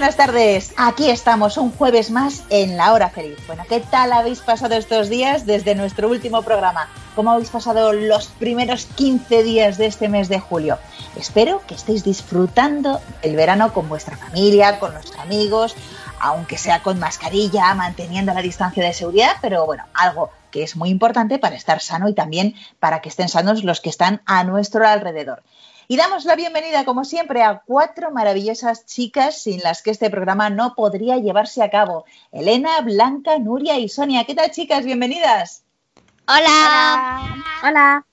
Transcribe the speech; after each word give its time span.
Buenas 0.00 0.16
tardes. 0.16 0.72
Aquí 0.78 1.10
estamos 1.10 1.58
un 1.58 1.72
jueves 1.72 2.10
más 2.10 2.44
en 2.48 2.78
la 2.78 2.94
hora 2.94 3.10
feliz. 3.10 3.36
Bueno, 3.46 3.64
¿qué 3.68 3.80
tal 3.80 4.14
habéis 4.14 4.40
pasado 4.40 4.74
estos 4.74 5.10
días 5.10 5.44
desde 5.44 5.74
nuestro 5.74 6.08
último 6.08 6.40
programa? 6.40 6.88
¿Cómo 7.14 7.32
habéis 7.32 7.50
pasado 7.50 7.92
los 7.92 8.28
primeros 8.28 8.86
15 8.86 9.42
días 9.42 9.76
de 9.76 9.84
este 9.84 10.08
mes 10.08 10.30
de 10.30 10.40
julio? 10.40 10.78
Espero 11.16 11.60
que 11.66 11.74
estéis 11.74 12.02
disfrutando 12.02 12.98
el 13.20 13.36
verano 13.36 13.74
con 13.74 13.90
vuestra 13.90 14.16
familia, 14.16 14.78
con 14.78 14.94
los 14.94 15.14
amigos, 15.18 15.76
aunque 16.18 16.56
sea 16.56 16.82
con 16.82 16.98
mascarilla, 16.98 17.74
manteniendo 17.74 18.32
la 18.32 18.40
distancia 18.40 18.82
de 18.82 18.94
seguridad, 18.94 19.36
pero 19.42 19.66
bueno, 19.66 19.84
algo 19.92 20.30
que 20.50 20.62
es 20.62 20.76
muy 20.76 20.88
importante 20.88 21.38
para 21.38 21.56
estar 21.56 21.82
sano 21.82 22.08
y 22.08 22.14
también 22.14 22.54
para 22.78 23.02
que 23.02 23.10
estén 23.10 23.28
sanos 23.28 23.64
los 23.64 23.82
que 23.82 23.90
están 23.90 24.22
a 24.24 24.44
nuestro 24.44 24.88
alrededor. 24.88 25.42
Y 25.90 25.96
damos 25.96 26.24
la 26.24 26.36
bienvenida, 26.36 26.84
como 26.84 27.04
siempre, 27.04 27.42
a 27.42 27.64
cuatro 27.66 28.12
maravillosas 28.12 28.86
chicas 28.86 29.42
sin 29.42 29.58
las 29.58 29.82
que 29.82 29.90
este 29.90 30.08
programa 30.08 30.48
no 30.48 30.76
podría 30.76 31.16
llevarse 31.16 31.64
a 31.64 31.70
cabo. 31.70 32.04
Elena, 32.30 32.80
Blanca, 32.82 33.40
Nuria 33.40 33.76
y 33.76 33.88
Sonia. 33.88 34.22
¿Qué 34.22 34.36
tal, 34.36 34.52
chicas? 34.52 34.84
Bienvenidas. 34.84 35.64
Hola. 36.28 37.42
Hola. 37.64 38.06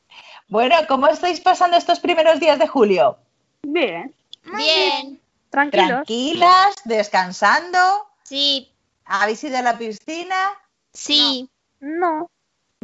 Bueno, 0.47 0.75
¿cómo 0.87 1.07
estáis 1.07 1.39
pasando 1.39 1.77
estos 1.77 1.99
primeros 1.99 2.39
días 2.39 2.57
de 2.57 2.67
julio? 2.67 3.19
Bien. 3.61 4.11
Bien. 4.55 5.21
Tranquilos. 5.51 5.87
Tranquilas, 5.87 6.75
descansando. 6.83 7.77
Sí. 8.23 8.71
¿Habéis 9.05 9.43
ido 9.43 9.55
a 9.55 9.61
la 9.61 9.77
piscina? 9.77 10.49
Sí. 10.93 11.47
No. 11.79 12.27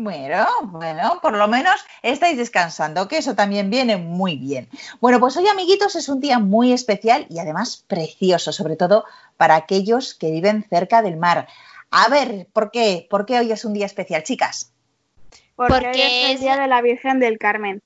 Bueno, 0.04 0.48
bueno, 0.64 1.20
por 1.22 1.38
lo 1.38 1.48
menos 1.48 1.76
estáis 2.02 2.36
descansando, 2.36 3.08
que 3.08 3.18
eso 3.18 3.36
también 3.36 3.70
viene 3.70 3.96
muy 3.96 4.38
bien. 4.38 4.68
Bueno, 5.00 5.20
pues 5.20 5.38
hoy, 5.38 5.48
amiguitos, 5.48 5.96
es 5.96 6.10
un 6.10 6.20
día 6.20 6.40
muy 6.40 6.74
especial 6.74 7.28
y 7.30 7.38
además 7.38 7.84
precioso, 7.88 8.52
sobre 8.52 8.76
todo 8.76 9.06
para 9.38 9.56
aquellos 9.56 10.16
que 10.16 10.32
viven 10.32 10.66
cerca 10.68 11.04
del 11.04 11.18
mar. 11.18 11.48
A 11.92 12.10
ver, 12.10 12.48
¿por 12.54 12.72
qué? 12.72 13.06
¿Por 13.08 13.28
qué 13.28 13.38
hoy 13.38 13.52
es 13.52 13.66
un 13.66 13.74
día 13.74 13.86
especial, 13.86 14.24
chicas? 14.24 14.72
Porque, 15.56 15.74
Porque 15.76 15.88
hoy 15.90 16.02
es 16.02 16.26
el 16.26 16.32
es- 16.32 16.42
día 16.42 16.58
de 16.58 16.68
la 16.68 16.82
Virgen 16.82 17.20
del 17.20 17.38
Carmen. 17.38 17.80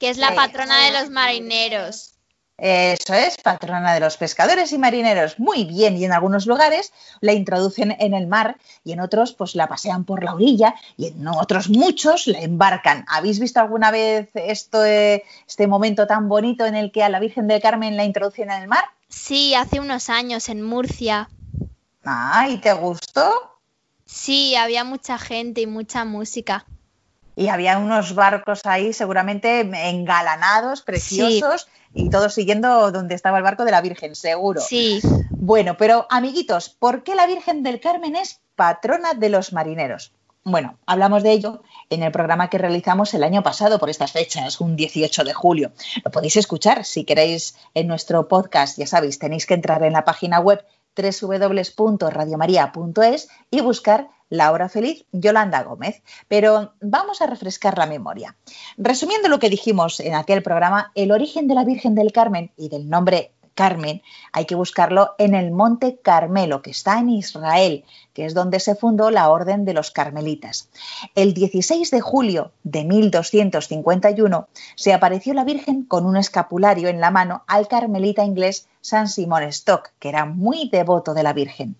Que 0.00 0.10
es 0.10 0.18
la 0.18 0.34
patrona 0.34 0.84
de 0.86 0.90
los 1.00 1.10
marineros. 1.10 2.11
Eso 2.58 3.14
es, 3.14 3.38
patrona 3.38 3.94
de 3.94 4.00
los 4.00 4.16
pescadores 4.16 4.72
y 4.72 4.78
marineros. 4.78 5.38
Muy 5.40 5.64
bien, 5.64 5.96
y 5.96 6.04
en 6.04 6.12
algunos 6.12 6.46
lugares 6.46 6.92
la 7.20 7.32
introducen 7.32 7.96
en 7.98 8.14
el 8.14 8.26
mar 8.26 8.56
y 8.84 8.92
en 8.92 9.00
otros 9.00 9.32
pues 9.32 9.54
la 9.54 9.68
pasean 9.68 10.04
por 10.04 10.22
la 10.22 10.34
orilla 10.34 10.74
y 10.96 11.08
en 11.08 11.26
otros 11.26 11.68
muchos 11.68 12.26
la 12.26 12.40
embarcan. 12.40 13.04
¿Habéis 13.08 13.40
visto 13.40 13.58
alguna 13.58 13.90
vez 13.90 14.28
esto, 14.34 14.84
eh, 14.84 15.24
este 15.46 15.66
momento 15.66 16.06
tan 16.06 16.28
bonito 16.28 16.64
en 16.66 16.76
el 16.76 16.92
que 16.92 17.02
a 17.02 17.08
la 17.08 17.20
Virgen 17.20 17.48
del 17.48 17.60
Carmen 17.60 17.96
la 17.96 18.04
introducen 18.04 18.50
en 18.50 18.62
el 18.62 18.68
mar? 18.68 18.84
Sí, 19.08 19.54
hace 19.54 19.80
unos 19.80 20.08
años 20.08 20.48
en 20.48 20.62
Murcia. 20.62 21.28
Ay, 22.04 22.58
¿te 22.58 22.72
gustó? 22.74 23.58
Sí, 24.04 24.54
había 24.56 24.84
mucha 24.84 25.18
gente 25.18 25.62
y 25.62 25.66
mucha 25.66 26.04
música. 26.04 26.66
Y 27.34 27.48
había 27.48 27.78
unos 27.78 28.14
barcos 28.14 28.60
ahí 28.64 28.92
seguramente 28.92 29.60
engalanados, 29.60 30.82
preciosos, 30.82 31.68
y 31.94 32.10
todos 32.10 32.34
siguiendo 32.34 32.90
donde 32.90 33.14
estaba 33.14 33.38
el 33.38 33.44
barco 33.44 33.64
de 33.64 33.70
la 33.70 33.80
Virgen, 33.80 34.14
seguro. 34.14 34.60
Sí. 34.60 35.00
Bueno, 35.30 35.76
pero 35.76 36.06
amiguitos, 36.10 36.68
¿por 36.68 37.02
qué 37.02 37.14
la 37.14 37.26
Virgen 37.26 37.62
del 37.62 37.80
Carmen 37.80 38.16
es 38.16 38.40
patrona 38.54 39.14
de 39.14 39.28
los 39.28 39.52
marineros? 39.52 40.12
Bueno, 40.44 40.76
hablamos 40.86 41.22
de 41.22 41.30
ello 41.30 41.62
en 41.88 42.02
el 42.02 42.10
programa 42.10 42.50
que 42.50 42.58
realizamos 42.58 43.14
el 43.14 43.22
año 43.22 43.44
pasado 43.44 43.78
por 43.78 43.90
estas 43.90 44.10
fechas, 44.10 44.60
un 44.60 44.74
18 44.74 45.22
de 45.22 45.32
julio. 45.32 45.70
Lo 46.04 46.10
podéis 46.10 46.36
escuchar 46.36 46.84
si 46.84 47.04
queréis 47.04 47.54
en 47.74 47.86
nuestro 47.86 48.26
podcast, 48.26 48.76
ya 48.76 48.88
sabéis, 48.88 49.20
tenéis 49.20 49.46
que 49.46 49.54
entrar 49.54 49.84
en 49.84 49.92
la 49.92 50.04
página 50.04 50.40
web 50.40 50.64
www.radiomaria.es 50.96 53.28
y 53.50 53.60
buscar 53.60 54.08
La 54.32 54.50
Hora 54.50 54.70
Feliz 54.70 55.04
Yolanda 55.12 55.62
Gómez. 55.62 56.02
Pero 56.26 56.72
vamos 56.80 57.20
a 57.20 57.26
refrescar 57.26 57.76
la 57.76 57.84
memoria. 57.84 58.34
Resumiendo 58.78 59.28
lo 59.28 59.38
que 59.38 59.50
dijimos 59.50 60.00
en 60.00 60.14
aquel 60.14 60.42
programa, 60.42 60.90
el 60.94 61.12
origen 61.12 61.48
de 61.48 61.54
la 61.54 61.64
Virgen 61.64 61.94
del 61.94 62.12
Carmen 62.12 62.50
y 62.56 62.70
del 62.70 62.88
nombre 62.88 63.32
Carmen 63.54 64.00
hay 64.32 64.46
que 64.46 64.54
buscarlo 64.54 65.10
en 65.18 65.34
el 65.34 65.50
Monte 65.50 65.98
Carmelo, 66.02 66.62
que 66.62 66.70
está 66.70 66.98
en 66.98 67.10
Israel, 67.10 67.84
que 68.14 68.24
es 68.24 68.32
donde 68.32 68.58
se 68.58 68.74
fundó 68.74 69.10
la 69.10 69.28
Orden 69.28 69.66
de 69.66 69.74
los 69.74 69.90
Carmelitas. 69.90 70.70
El 71.14 71.34
16 71.34 71.90
de 71.90 72.00
julio 72.00 72.52
de 72.62 72.84
1251 72.84 74.48
se 74.76 74.94
apareció 74.94 75.34
la 75.34 75.44
Virgen 75.44 75.84
con 75.84 76.06
un 76.06 76.16
escapulario 76.16 76.88
en 76.88 77.00
la 77.00 77.10
mano 77.10 77.44
al 77.46 77.68
carmelita 77.68 78.24
inglés 78.24 78.66
San 78.80 79.08
Simón 79.08 79.42
Stock, 79.42 79.90
que 79.98 80.08
era 80.08 80.24
muy 80.24 80.70
devoto 80.70 81.12
de 81.12 81.22
la 81.22 81.34
Virgen. 81.34 81.76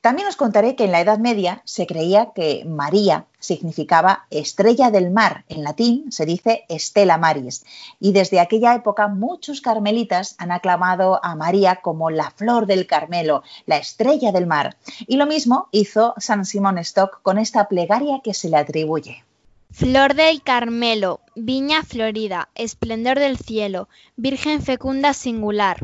También 0.00 0.28
os 0.28 0.36
contaré 0.36 0.76
que 0.76 0.84
en 0.84 0.92
la 0.92 1.00
Edad 1.00 1.18
Media 1.18 1.62
se 1.64 1.86
creía 1.86 2.32
que 2.34 2.64
María 2.64 3.26
significaba 3.38 4.26
estrella 4.30 4.90
del 4.90 5.10
mar. 5.10 5.44
En 5.48 5.64
latín 5.64 6.12
se 6.12 6.26
dice 6.26 6.64
Stella 6.70 7.18
Maris. 7.18 7.64
Y 8.00 8.12
desde 8.12 8.40
aquella 8.40 8.74
época 8.74 9.08
muchos 9.08 9.60
carmelitas 9.60 10.34
han 10.38 10.52
aclamado 10.52 11.24
a 11.24 11.34
María 11.34 11.76
como 11.76 12.10
la 12.10 12.30
flor 12.30 12.66
del 12.66 12.86
Carmelo, 12.86 13.42
la 13.66 13.76
estrella 13.78 14.32
del 14.32 14.46
mar. 14.46 14.76
Y 15.06 15.16
lo 15.16 15.26
mismo 15.26 15.68
hizo 15.72 16.14
San 16.18 16.44
Simón 16.44 16.78
Stock 16.78 17.20
con 17.22 17.38
esta 17.38 17.68
plegaria 17.68 18.20
que 18.22 18.34
se 18.34 18.48
le 18.48 18.56
atribuye. 18.56 19.24
Flor 19.70 20.14
del 20.14 20.42
Carmelo, 20.42 21.20
viña 21.34 21.82
florida, 21.82 22.48
esplendor 22.54 23.18
del 23.18 23.36
cielo, 23.36 23.88
Virgen 24.16 24.62
fecunda 24.62 25.12
singular. 25.12 25.78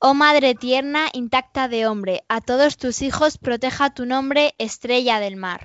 Oh 0.00 0.14
Madre 0.14 0.54
tierna, 0.54 1.08
intacta 1.12 1.66
de 1.66 1.88
hombre, 1.88 2.22
a 2.28 2.40
todos 2.40 2.76
tus 2.76 3.02
hijos 3.02 3.36
proteja 3.36 3.90
tu 3.90 4.06
nombre, 4.06 4.54
estrella 4.58 5.18
del 5.18 5.34
mar. 5.34 5.62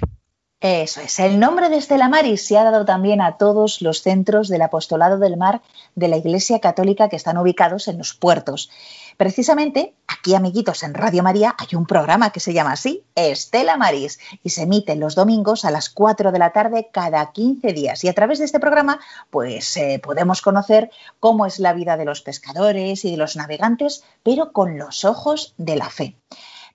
Eso 0.59 1.01
es, 1.01 1.19
el 1.19 1.39
nombre 1.39 1.69
de 1.69 1.77
Estela 1.77 2.09
Maris 2.09 2.47
se 2.47 2.57
ha 2.57 2.63
dado 2.63 2.83
también 2.83 3.21
a 3.21 3.37
todos 3.37 3.81
los 3.81 4.01
centros 4.01 4.47
del 4.47 4.63
apostolado 4.63 5.19
del 5.19 5.37
mar 5.37 5.61
de 5.93 6.07
la 6.07 6.17
Iglesia 6.17 6.59
Católica 6.59 7.09
que 7.09 7.15
están 7.15 7.37
ubicados 7.37 7.87
en 7.87 7.99
los 7.99 8.15
puertos. 8.15 8.71
Precisamente 9.17 9.95
aquí, 10.07 10.35
amiguitos, 10.35 10.83
en 10.83 10.93
Radio 10.93 11.23
María 11.23 11.55
hay 11.57 11.75
un 11.75 11.85
programa 11.85 12.31
que 12.31 12.39
se 12.39 12.53
llama 12.53 12.73
así, 12.73 13.03
Estela 13.15 13.77
Maris, 13.77 14.19
y 14.43 14.49
se 14.49 14.63
emite 14.63 14.95
los 14.95 15.15
domingos 15.15 15.65
a 15.65 15.71
las 15.71 15.89
4 15.89 16.31
de 16.31 16.39
la 16.39 16.51
tarde 16.51 16.89
cada 16.91 17.31
15 17.31 17.73
días. 17.73 18.03
Y 18.03 18.09
a 18.09 18.13
través 18.13 18.39
de 18.39 18.45
este 18.45 18.59
programa, 18.59 18.99
pues 19.29 19.75
eh, 19.77 19.99
podemos 20.01 20.41
conocer 20.41 20.91
cómo 21.19 21.45
es 21.45 21.59
la 21.59 21.73
vida 21.73 21.97
de 21.97 22.05
los 22.05 22.21
pescadores 22.21 23.05
y 23.05 23.11
de 23.11 23.17
los 23.17 23.35
navegantes, 23.35 24.03
pero 24.23 24.51
con 24.51 24.77
los 24.77 25.05
ojos 25.05 25.53
de 25.57 25.75
la 25.75 25.89
fe. 25.89 26.15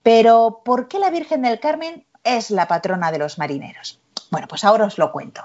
Pero, 0.02 0.62
¿por 0.64 0.88
qué 0.88 0.98
la 0.98 1.10
Virgen 1.10 1.42
del 1.42 1.60
Carmen 1.60 2.06
es 2.24 2.50
la 2.50 2.68
patrona 2.68 3.10
de 3.12 3.18
los 3.18 3.38
marineros? 3.38 4.00
Bueno, 4.30 4.46
pues 4.48 4.64
ahora 4.64 4.84
os 4.84 4.98
lo 4.98 5.10
cuento. 5.12 5.42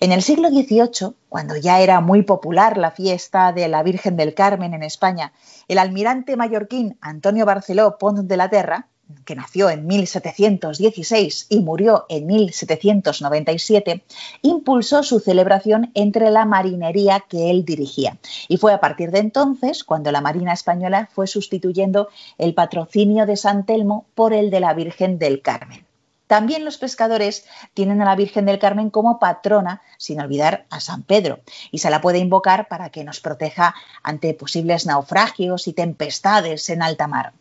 En 0.00 0.12
el 0.12 0.22
siglo 0.22 0.48
XVIII, 0.48 1.14
cuando 1.28 1.56
ya 1.56 1.80
era 1.80 2.00
muy 2.00 2.22
popular 2.22 2.76
la 2.76 2.90
fiesta 2.90 3.52
de 3.52 3.68
la 3.68 3.82
Virgen 3.82 4.16
del 4.16 4.34
Carmen 4.34 4.74
en 4.74 4.82
España, 4.82 5.32
el 5.66 5.78
almirante 5.78 6.36
mallorquín 6.36 6.96
Antonio 7.00 7.44
Barceló 7.44 7.98
Pont 7.98 8.20
de 8.20 8.36
la 8.36 8.48
Terra, 8.48 8.86
que 9.24 9.34
nació 9.34 9.70
en 9.70 9.86
1716 9.86 11.46
y 11.48 11.60
murió 11.60 12.04
en 12.08 12.26
1797, 12.26 14.04
impulsó 14.42 15.02
su 15.02 15.18
celebración 15.20 15.90
entre 15.94 16.30
la 16.30 16.44
marinería 16.44 17.24
que 17.28 17.50
él 17.50 17.64
dirigía. 17.64 18.18
Y 18.48 18.58
fue 18.58 18.72
a 18.72 18.80
partir 18.80 19.10
de 19.10 19.20
entonces 19.20 19.84
cuando 19.84 20.12
la 20.12 20.20
Marina 20.20 20.52
Española 20.52 21.08
fue 21.12 21.26
sustituyendo 21.26 22.08
el 22.36 22.54
patrocinio 22.54 23.26
de 23.26 23.36
San 23.36 23.64
Telmo 23.64 24.06
por 24.14 24.32
el 24.32 24.50
de 24.50 24.60
la 24.60 24.74
Virgen 24.74 25.18
del 25.18 25.40
Carmen. 25.40 25.87
También 26.28 26.64
los 26.64 26.78
pescadores 26.78 27.44
tienen 27.74 28.00
a 28.00 28.04
la 28.04 28.14
Virgen 28.14 28.46
del 28.46 28.60
Carmen 28.60 28.90
como 28.90 29.18
patrona, 29.18 29.82
sin 29.96 30.20
olvidar 30.20 30.66
a 30.70 30.78
San 30.78 31.02
Pedro, 31.02 31.40
y 31.72 31.78
se 31.78 31.90
la 31.90 32.00
puede 32.00 32.18
invocar 32.18 32.68
para 32.68 32.90
que 32.90 33.02
nos 33.02 33.18
proteja 33.18 33.74
ante 34.02 34.34
posibles 34.34 34.86
naufragios 34.86 35.66
y 35.66 35.72
tempestades 35.72 36.68
en 36.70 36.82
alta 36.82 37.08
mar. 37.08 37.32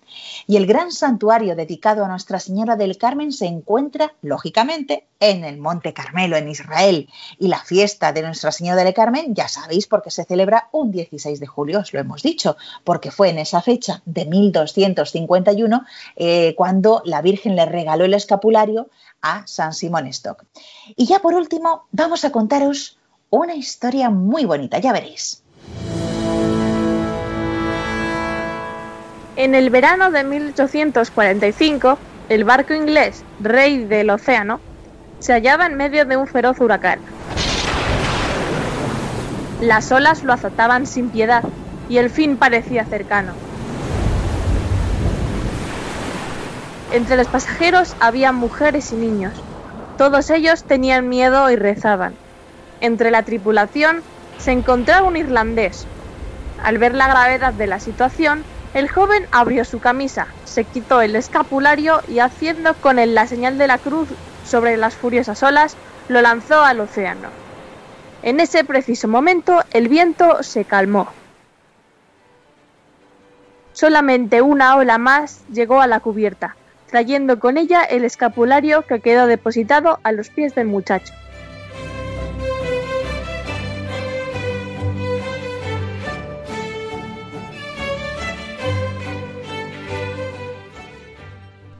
Y 0.47 0.55
el 0.55 0.65
gran 0.65 0.91
santuario 0.91 1.55
dedicado 1.55 2.03
a 2.03 2.07
Nuestra 2.07 2.39
Señora 2.39 2.75
del 2.75 2.97
Carmen 2.97 3.31
se 3.31 3.45
encuentra, 3.45 4.13
lógicamente, 4.21 5.05
en 5.19 5.43
el 5.43 5.57
Monte 5.57 5.93
Carmelo, 5.93 6.37
en 6.37 6.47
Israel. 6.47 7.09
Y 7.39 7.47
la 7.47 7.59
fiesta 7.59 8.13
de 8.13 8.21
Nuestra 8.21 8.51
Señora 8.51 8.83
del 8.83 8.93
Carmen, 8.93 9.35
ya 9.35 9.47
sabéis, 9.47 9.87
porque 9.87 10.11
se 10.11 10.23
celebra 10.23 10.69
un 10.71 10.91
16 10.91 11.39
de 11.39 11.47
julio, 11.47 11.79
os 11.79 11.93
lo 11.93 11.99
hemos 11.99 12.23
dicho, 12.23 12.55
porque 12.83 13.11
fue 13.11 13.29
en 13.29 13.39
esa 13.39 13.61
fecha 13.61 14.01
de 14.05 14.25
1251 14.25 15.85
eh, 16.15 16.53
cuando 16.55 17.01
la 17.05 17.21
Virgen 17.21 17.55
le 17.55 17.65
regaló 17.65 18.05
el 18.05 18.13
escapulario 18.13 18.76
a 19.21 19.45
San 19.47 19.73
Simón 19.73 20.07
Stock. 20.07 20.43
Y 20.95 21.05
ya 21.05 21.19
por 21.19 21.33
último, 21.33 21.87
vamos 21.91 22.23
a 22.25 22.31
contaros 22.31 22.97
una 23.29 23.55
historia 23.55 24.09
muy 24.09 24.45
bonita, 24.45 24.79
ya 24.79 24.93
veréis. 24.93 25.43
En 29.35 29.53
el 29.53 29.69
verano 29.69 30.11
de 30.11 30.23
1845, 30.23 31.97
el 32.29 32.43
barco 32.43 32.73
inglés 32.73 33.23
Rey 33.39 33.85
del 33.85 34.09
Océano 34.09 34.59
se 35.19 35.33
hallaba 35.33 35.65
en 35.65 35.75
medio 35.75 36.05
de 36.05 36.17
un 36.17 36.27
feroz 36.27 36.59
huracán. 36.59 36.99
Las 39.61 39.91
olas 39.91 40.23
lo 40.23 40.33
azotaban 40.33 40.85
sin 40.85 41.09
piedad 41.09 41.43
y 41.89 41.97
el 41.97 42.09
fin 42.09 42.37
parecía 42.37 42.85
cercano. 42.85 43.46
Entre 46.93 47.17
los 47.17 47.27
pasajeros 47.27 47.95
había 47.99 48.31
mujeres 48.31 48.91
y 48.93 48.95
niños. 48.95 49.33
Todos 49.97 50.29
ellos 50.29 50.63
tenían 50.63 51.09
miedo 51.09 51.49
y 51.49 51.55
rezaban. 51.55 52.15
Entre 52.79 53.11
la 53.11 53.23
tripulación 53.23 54.03
se 54.37 54.51
encontraba 54.51 55.07
un 55.07 55.17
irlandés. 55.17 55.85
Al 56.63 56.77
ver 56.77 56.93
la 56.93 57.07
gravedad 57.07 57.53
de 57.53 57.67
la 57.67 57.79
situación, 57.79 58.43
el 58.73 58.89
joven 58.89 59.27
abrió 59.31 59.65
su 59.65 59.79
camisa, 59.79 60.27
se 60.45 60.63
quitó 60.63 61.01
el 61.01 61.15
escapulario 61.15 62.01
y 62.07 62.19
haciendo 62.19 62.73
con 62.75 62.99
él 62.99 63.15
la 63.15 63.27
señal 63.27 63.57
de 63.57 63.67
la 63.67 63.79
cruz 63.79 64.09
sobre 64.45 64.77
las 64.77 64.95
furiosas 64.95 65.41
olas, 65.43 65.75
lo 66.07 66.21
lanzó 66.21 66.61
al 66.61 66.79
océano. 66.79 67.29
En 68.21 68.39
ese 68.39 68.63
preciso 68.63 69.07
momento 69.07 69.63
el 69.71 69.87
viento 69.87 70.43
se 70.43 70.65
calmó. 70.65 71.09
Solamente 73.73 74.41
una 74.41 74.75
ola 74.75 74.97
más 74.97 75.43
llegó 75.51 75.81
a 75.81 75.87
la 75.87 75.99
cubierta, 75.99 76.55
trayendo 76.87 77.39
con 77.39 77.57
ella 77.57 77.83
el 77.83 78.03
escapulario 78.03 78.81
que 78.83 78.99
quedó 78.99 79.27
depositado 79.27 79.99
a 80.03 80.11
los 80.11 80.29
pies 80.29 80.55
del 80.55 80.67
muchacho. 80.67 81.13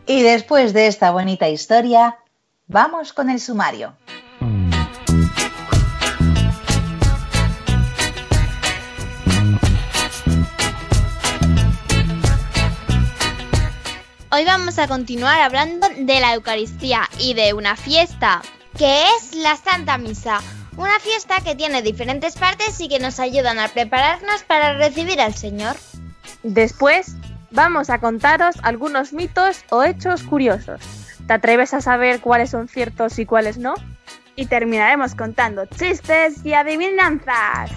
Y 0.06 0.24
después 0.24 0.74
de 0.74 0.88
esta 0.88 1.12
bonita 1.12 1.50
historia, 1.50 2.18
vamos 2.68 3.12
con 3.12 3.30
el 3.30 3.42
sumario. 3.42 3.94
Hoy 14.30 14.44
vamos 14.44 14.78
a 14.78 14.90
continuar 14.90 15.40
hablando 15.40 15.88
de 15.88 16.20
la 16.20 16.34
Eucaristía 16.34 17.10
y 17.18 17.34
de 17.34 17.54
una 17.54 17.78
fiesta, 17.78 18.42
que 18.78 19.06
es 19.06 19.34
la 19.34 19.56
Santa 19.56 19.98
Misa. 19.98 20.42
Una 20.76 21.00
fiesta 21.00 21.38
que 21.40 21.56
tiene 21.56 21.82
diferentes 21.82 22.36
partes 22.36 22.82
y 22.82 22.90
que 22.90 23.00
nos 23.00 23.22
ayudan 23.22 23.58
a 23.58 23.70
prepararnos 23.70 24.44
para 24.44 24.78
recibir 24.78 25.22
al 25.22 25.34
Señor. 25.34 25.78
Después 26.44 27.16
vamos 27.52 27.90
a 27.90 28.00
contaros 28.00 28.58
algunos 28.64 29.14
mitos 29.14 29.64
o 29.70 29.86
hechos 29.86 30.24
curiosos. 30.24 30.82
¿Te 31.26 31.32
atreves 31.32 31.74
a 31.74 31.80
saber 31.80 32.20
cuáles 32.20 32.50
son 32.50 32.68
ciertos 32.68 33.20
y 33.20 33.26
cuáles 33.26 33.58
no? 33.58 33.76
Y 34.36 34.48
terminaremos 34.48 35.16
contando 35.16 35.66
chistes 35.68 36.46
y 36.46 36.52
adivinanzas. 36.52 37.72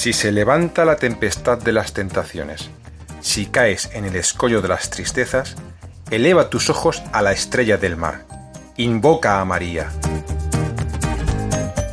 Si 0.00 0.14
se 0.14 0.32
levanta 0.32 0.86
la 0.86 0.96
tempestad 0.96 1.58
de 1.58 1.72
las 1.72 1.92
tentaciones, 1.92 2.70
si 3.20 3.44
caes 3.44 3.90
en 3.92 4.06
el 4.06 4.16
escollo 4.16 4.62
de 4.62 4.68
las 4.68 4.88
tristezas, 4.88 5.56
eleva 6.10 6.48
tus 6.48 6.70
ojos 6.70 7.02
a 7.12 7.20
la 7.20 7.32
estrella 7.32 7.76
del 7.76 7.98
mar, 7.98 8.24
invoca 8.78 9.42
a 9.42 9.44
María. 9.44 9.90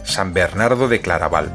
San 0.06 0.34
Bernardo 0.34 0.88
de 0.88 1.02
Claraval. 1.02 1.52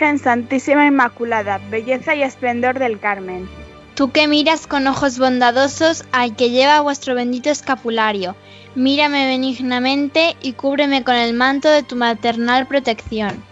Virgen 0.00 0.18
Santísima 0.18 0.86
Inmaculada, 0.86 1.60
belleza 1.68 2.14
y 2.14 2.22
esplendor 2.22 2.78
del 2.78 2.98
Carmen. 2.98 3.46
Tú 3.94 4.10
que 4.10 4.28
miras 4.28 4.66
con 4.66 4.86
ojos 4.86 5.18
bondadosos 5.18 6.06
al 6.10 6.34
que 6.36 6.48
lleva 6.48 6.80
vuestro 6.80 7.14
bendito 7.14 7.50
escapulario, 7.50 8.34
mírame 8.74 9.26
benignamente 9.26 10.36
y 10.40 10.54
cúbreme 10.54 11.04
con 11.04 11.16
el 11.16 11.34
manto 11.34 11.68
de 11.68 11.82
tu 11.82 11.96
maternal 11.96 12.66
protección. 12.66 13.44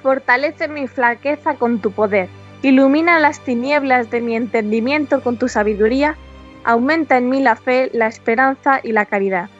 Fortalece 0.00 0.68
mi 0.68 0.86
flaqueza 0.86 1.54
con 1.54 1.80
tu 1.80 1.90
poder, 1.90 2.28
ilumina 2.62 3.18
las 3.18 3.40
tinieblas 3.40 4.08
de 4.08 4.20
mi 4.20 4.36
entendimiento 4.36 5.20
con 5.20 5.36
tu 5.36 5.48
sabiduría, 5.48 6.16
aumenta 6.62 7.16
en 7.16 7.28
mí 7.28 7.42
la 7.42 7.56
fe, 7.56 7.90
la 7.92 8.06
esperanza 8.06 8.78
y 8.84 8.92
la 8.92 9.04
caridad. 9.04 9.50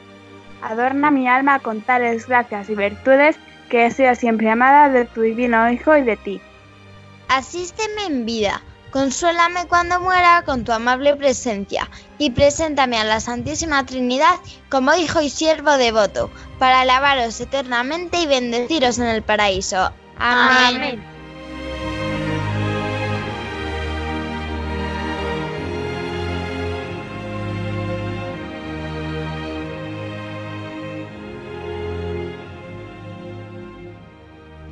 Adorna 0.61 1.11
mi 1.11 1.27
alma 1.27 1.59
con 1.59 1.81
tales 1.81 2.29
gracias 2.29 2.69
y 2.69 2.75
virtudes 2.75 3.37
que 3.69 3.89
sido 3.91 4.15
siempre 4.15 4.49
amada 4.49 4.89
de 4.89 5.05
tu 5.05 5.21
divino 5.21 5.71
Hijo 5.71 5.95
y 5.95 6.03
de 6.03 6.17
ti. 6.17 6.41
Asísteme 7.27 8.05
en 8.07 8.25
vida, 8.25 8.61
consuélame 8.91 9.67
cuando 9.67 9.99
muera 9.99 10.41
con 10.45 10.63
tu 10.63 10.71
amable 10.71 11.15
presencia, 11.15 11.89
y 12.17 12.31
preséntame 12.31 12.97
a 12.97 13.03
la 13.03 13.19
Santísima 13.19 13.85
Trinidad 13.85 14.35
como 14.69 14.93
hijo 14.95 15.21
y 15.21 15.29
siervo 15.29 15.77
devoto, 15.77 16.31
para 16.57 16.81
alabaros 16.81 17.39
eternamente 17.39 18.19
y 18.19 18.25
bendeciros 18.25 18.97
en 18.97 19.05
el 19.05 19.21
paraíso. 19.21 19.91
Amén. 20.17 21.18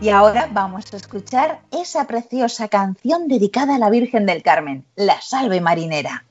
Y 0.07 0.09
ahora 0.09 0.47
vamos 0.49 0.85
a 0.93 0.95
escuchar 0.95 1.59
esa 1.69 2.07
preciosa 2.07 2.69
canción 2.69 3.27
dedicada 3.27 3.75
a 3.75 3.77
la 3.77 3.89
Virgen 3.89 4.25
del 4.25 4.41
Carmen, 4.41 4.85
La 4.95 5.19
Salve 5.19 5.59
Marinera. 5.59 6.23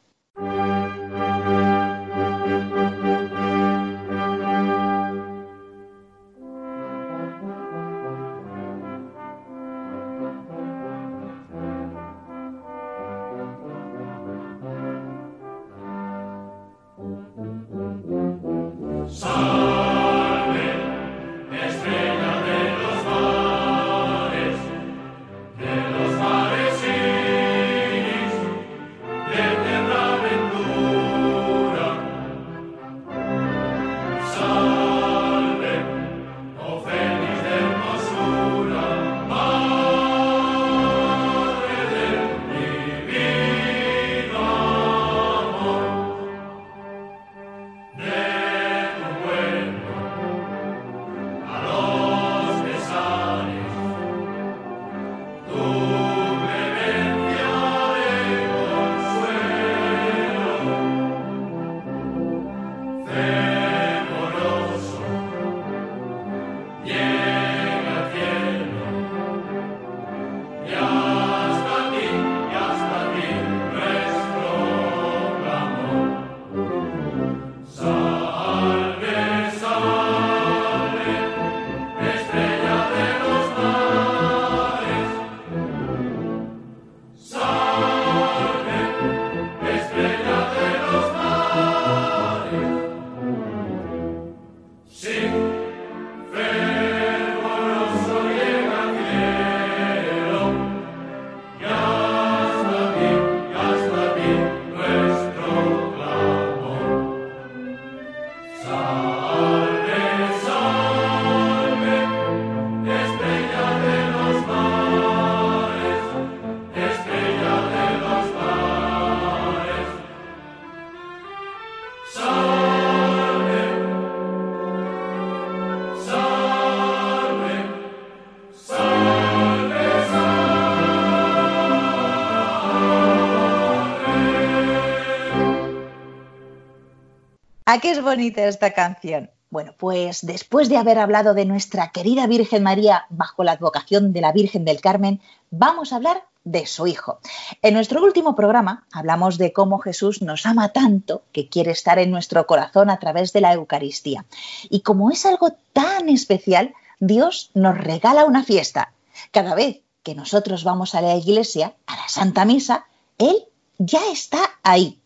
¿A 137.68 137.80
qué 137.80 137.90
es 137.90 138.00
bonita 138.00 138.46
esta 138.46 138.70
canción? 138.70 139.28
Bueno, 139.50 139.74
pues 139.76 140.24
después 140.24 140.68
de 140.68 140.76
haber 140.76 141.00
hablado 141.00 141.34
de 141.34 141.44
nuestra 141.44 141.90
querida 141.90 142.28
Virgen 142.28 142.62
María 142.62 143.06
bajo 143.10 143.42
la 143.42 143.52
advocación 143.52 144.12
de 144.12 144.20
la 144.20 144.30
Virgen 144.30 144.64
del 144.64 144.80
Carmen, 144.80 145.20
vamos 145.50 145.92
a 145.92 145.96
hablar 145.96 146.22
de 146.44 146.64
su 146.66 146.86
Hijo. 146.86 147.18
En 147.62 147.74
nuestro 147.74 148.04
último 148.04 148.36
programa 148.36 148.86
hablamos 148.92 149.36
de 149.36 149.52
cómo 149.52 149.80
Jesús 149.80 150.22
nos 150.22 150.46
ama 150.46 150.68
tanto 150.68 151.24
que 151.32 151.48
quiere 151.48 151.72
estar 151.72 151.98
en 151.98 152.12
nuestro 152.12 152.46
corazón 152.46 152.88
a 152.88 153.00
través 153.00 153.32
de 153.32 153.40
la 153.40 153.54
Eucaristía. 153.54 154.26
Y 154.70 154.82
como 154.82 155.10
es 155.10 155.26
algo 155.26 155.48
tan 155.72 156.08
especial, 156.08 156.72
Dios 157.00 157.50
nos 157.54 157.76
regala 157.76 158.26
una 158.26 158.44
fiesta. 158.44 158.92
Cada 159.32 159.56
vez 159.56 159.80
que 160.04 160.14
nosotros 160.14 160.62
vamos 160.62 160.94
a 160.94 161.00
la 161.00 161.16
iglesia, 161.16 161.74
a 161.86 161.96
la 161.96 162.06
Santa 162.06 162.44
Misa, 162.44 162.86
Él 163.18 163.48
ya 163.78 164.06
está 164.12 164.38
ahí. 164.62 165.00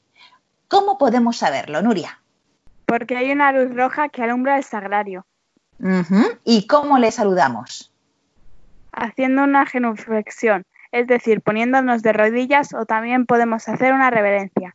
¿Cómo 0.68 0.98
podemos 0.98 1.38
saberlo, 1.38 1.80
Nuria? 1.80 2.20
Porque 2.90 3.16
hay 3.16 3.30
una 3.30 3.52
luz 3.52 3.72
roja 3.72 4.08
que 4.08 4.20
alumbra 4.20 4.56
el 4.56 4.64
sagrario. 4.64 5.24
¿Y 6.44 6.66
cómo 6.66 6.98
le 6.98 7.12
saludamos? 7.12 7.92
Haciendo 8.90 9.44
una 9.44 9.64
genuflexión, 9.64 10.64
es 10.90 11.06
decir, 11.06 11.40
poniéndonos 11.40 12.02
de 12.02 12.12
rodillas 12.12 12.74
o 12.74 12.86
también 12.86 13.26
podemos 13.26 13.68
hacer 13.68 13.92
una 13.92 14.10
reverencia. 14.10 14.74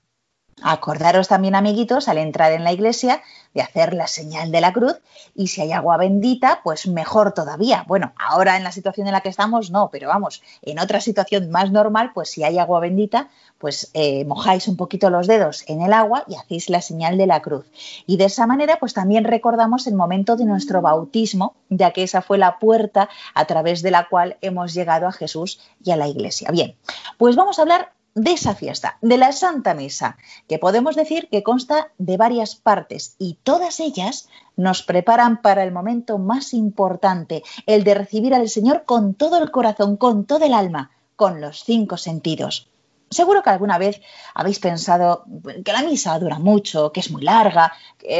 Acordaros 0.61 1.27
también, 1.27 1.53
amiguitos, 1.53 2.07
al 2.07 2.17
entrar 2.17 2.53
en 2.53 2.63
la 2.63 2.71
iglesia, 2.71 3.21
de 3.53 3.61
hacer 3.61 3.93
la 3.93 4.07
señal 4.07 4.51
de 4.51 4.61
la 4.61 4.71
cruz 4.71 4.95
y 5.33 5.47
si 5.47 5.61
hay 5.61 5.73
agua 5.73 5.97
bendita, 5.97 6.61
pues 6.63 6.87
mejor 6.87 7.33
todavía. 7.33 7.83
Bueno, 7.87 8.13
ahora 8.17 8.55
en 8.55 8.63
la 8.63 8.71
situación 8.71 9.07
en 9.07 9.13
la 9.13 9.21
que 9.21 9.29
estamos, 9.29 9.69
no, 9.69 9.89
pero 9.91 10.07
vamos, 10.07 10.41
en 10.61 10.79
otra 10.79 11.01
situación 11.01 11.49
más 11.49 11.71
normal, 11.71 12.11
pues 12.13 12.29
si 12.29 12.43
hay 12.43 12.57
agua 12.57 12.79
bendita, 12.79 13.29
pues 13.57 13.91
eh, 13.93 14.23
mojáis 14.25 14.67
un 14.69 14.77
poquito 14.77 15.09
los 15.09 15.27
dedos 15.27 15.63
en 15.67 15.81
el 15.81 15.91
agua 15.91 16.23
y 16.27 16.35
hacéis 16.35 16.69
la 16.69 16.81
señal 16.81 17.17
de 17.17 17.27
la 17.27 17.41
cruz. 17.41 17.65
Y 18.05 18.15
de 18.15 18.25
esa 18.25 18.47
manera, 18.47 18.77
pues 18.79 18.93
también 18.93 19.25
recordamos 19.25 19.87
el 19.87 19.95
momento 19.95 20.37
de 20.37 20.45
nuestro 20.45 20.81
bautismo, 20.81 21.55
ya 21.69 21.91
que 21.91 22.03
esa 22.03 22.21
fue 22.21 22.37
la 22.37 22.59
puerta 22.59 23.09
a 23.33 23.45
través 23.45 23.81
de 23.81 23.91
la 23.91 24.07
cual 24.07 24.37
hemos 24.41 24.73
llegado 24.73 25.07
a 25.07 25.11
Jesús 25.11 25.59
y 25.83 25.91
a 25.91 25.97
la 25.97 26.07
iglesia. 26.07 26.49
Bien, 26.51 26.75
pues 27.17 27.35
vamos 27.35 27.59
a 27.59 27.63
hablar 27.63 27.91
de 28.15 28.31
esa 28.31 28.55
fiesta, 28.55 28.97
de 29.01 29.17
la 29.17 29.33
Santa 29.33 29.73
Misa, 29.73 30.17
que 30.47 30.57
podemos 30.57 30.95
decir 30.95 31.27
que 31.29 31.43
consta 31.43 31.91
de 31.97 32.15
varias 32.15 32.55
partes 32.55 33.15
y 33.19 33.37
todas 33.43 33.81
ellas 33.81 34.29
nos 34.55 34.83
preparan 34.83 35.41
para 35.41 35.63
el 35.63 35.73
momento 35.73 36.17
más 36.17 36.53
importante, 36.53 37.43
el 37.65 37.83
de 37.83 37.93
recibir 37.93 38.33
al 38.33 38.47
Señor 38.47 38.85
con 38.85 39.15
todo 39.15 39.37
el 39.37 39.51
corazón, 39.51 39.97
con 39.97 40.25
todo 40.25 40.45
el 40.45 40.53
alma, 40.53 40.91
con 41.17 41.41
los 41.41 41.65
cinco 41.65 41.97
sentidos. 41.97 42.69
Seguro 43.09 43.43
que 43.43 43.49
alguna 43.49 43.77
vez 43.77 44.01
habéis 44.33 44.59
pensado 44.59 45.25
que 45.63 45.73
la 45.73 45.83
misa 45.83 46.17
dura 46.17 46.39
mucho, 46.39 46.91
que 46.91 47.01
es 47.01 47.11
muy 47.11 47.21
larga, 47.21 47.73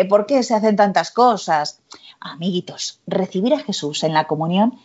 por 0.09 0.25
qué 0.25 0.43
se 0.43 0.53
hacen 0.53 0.75
tantas 0.75 1.11
cosas. 1.11 1.79
Amiguitos, 2.19 2.99
recibir 3.07 3.53
a 3.53 3.59
Jesús 3.59 4.03
en 4.03 4.13
la 4.13 4.27
comunión 4.27 4.77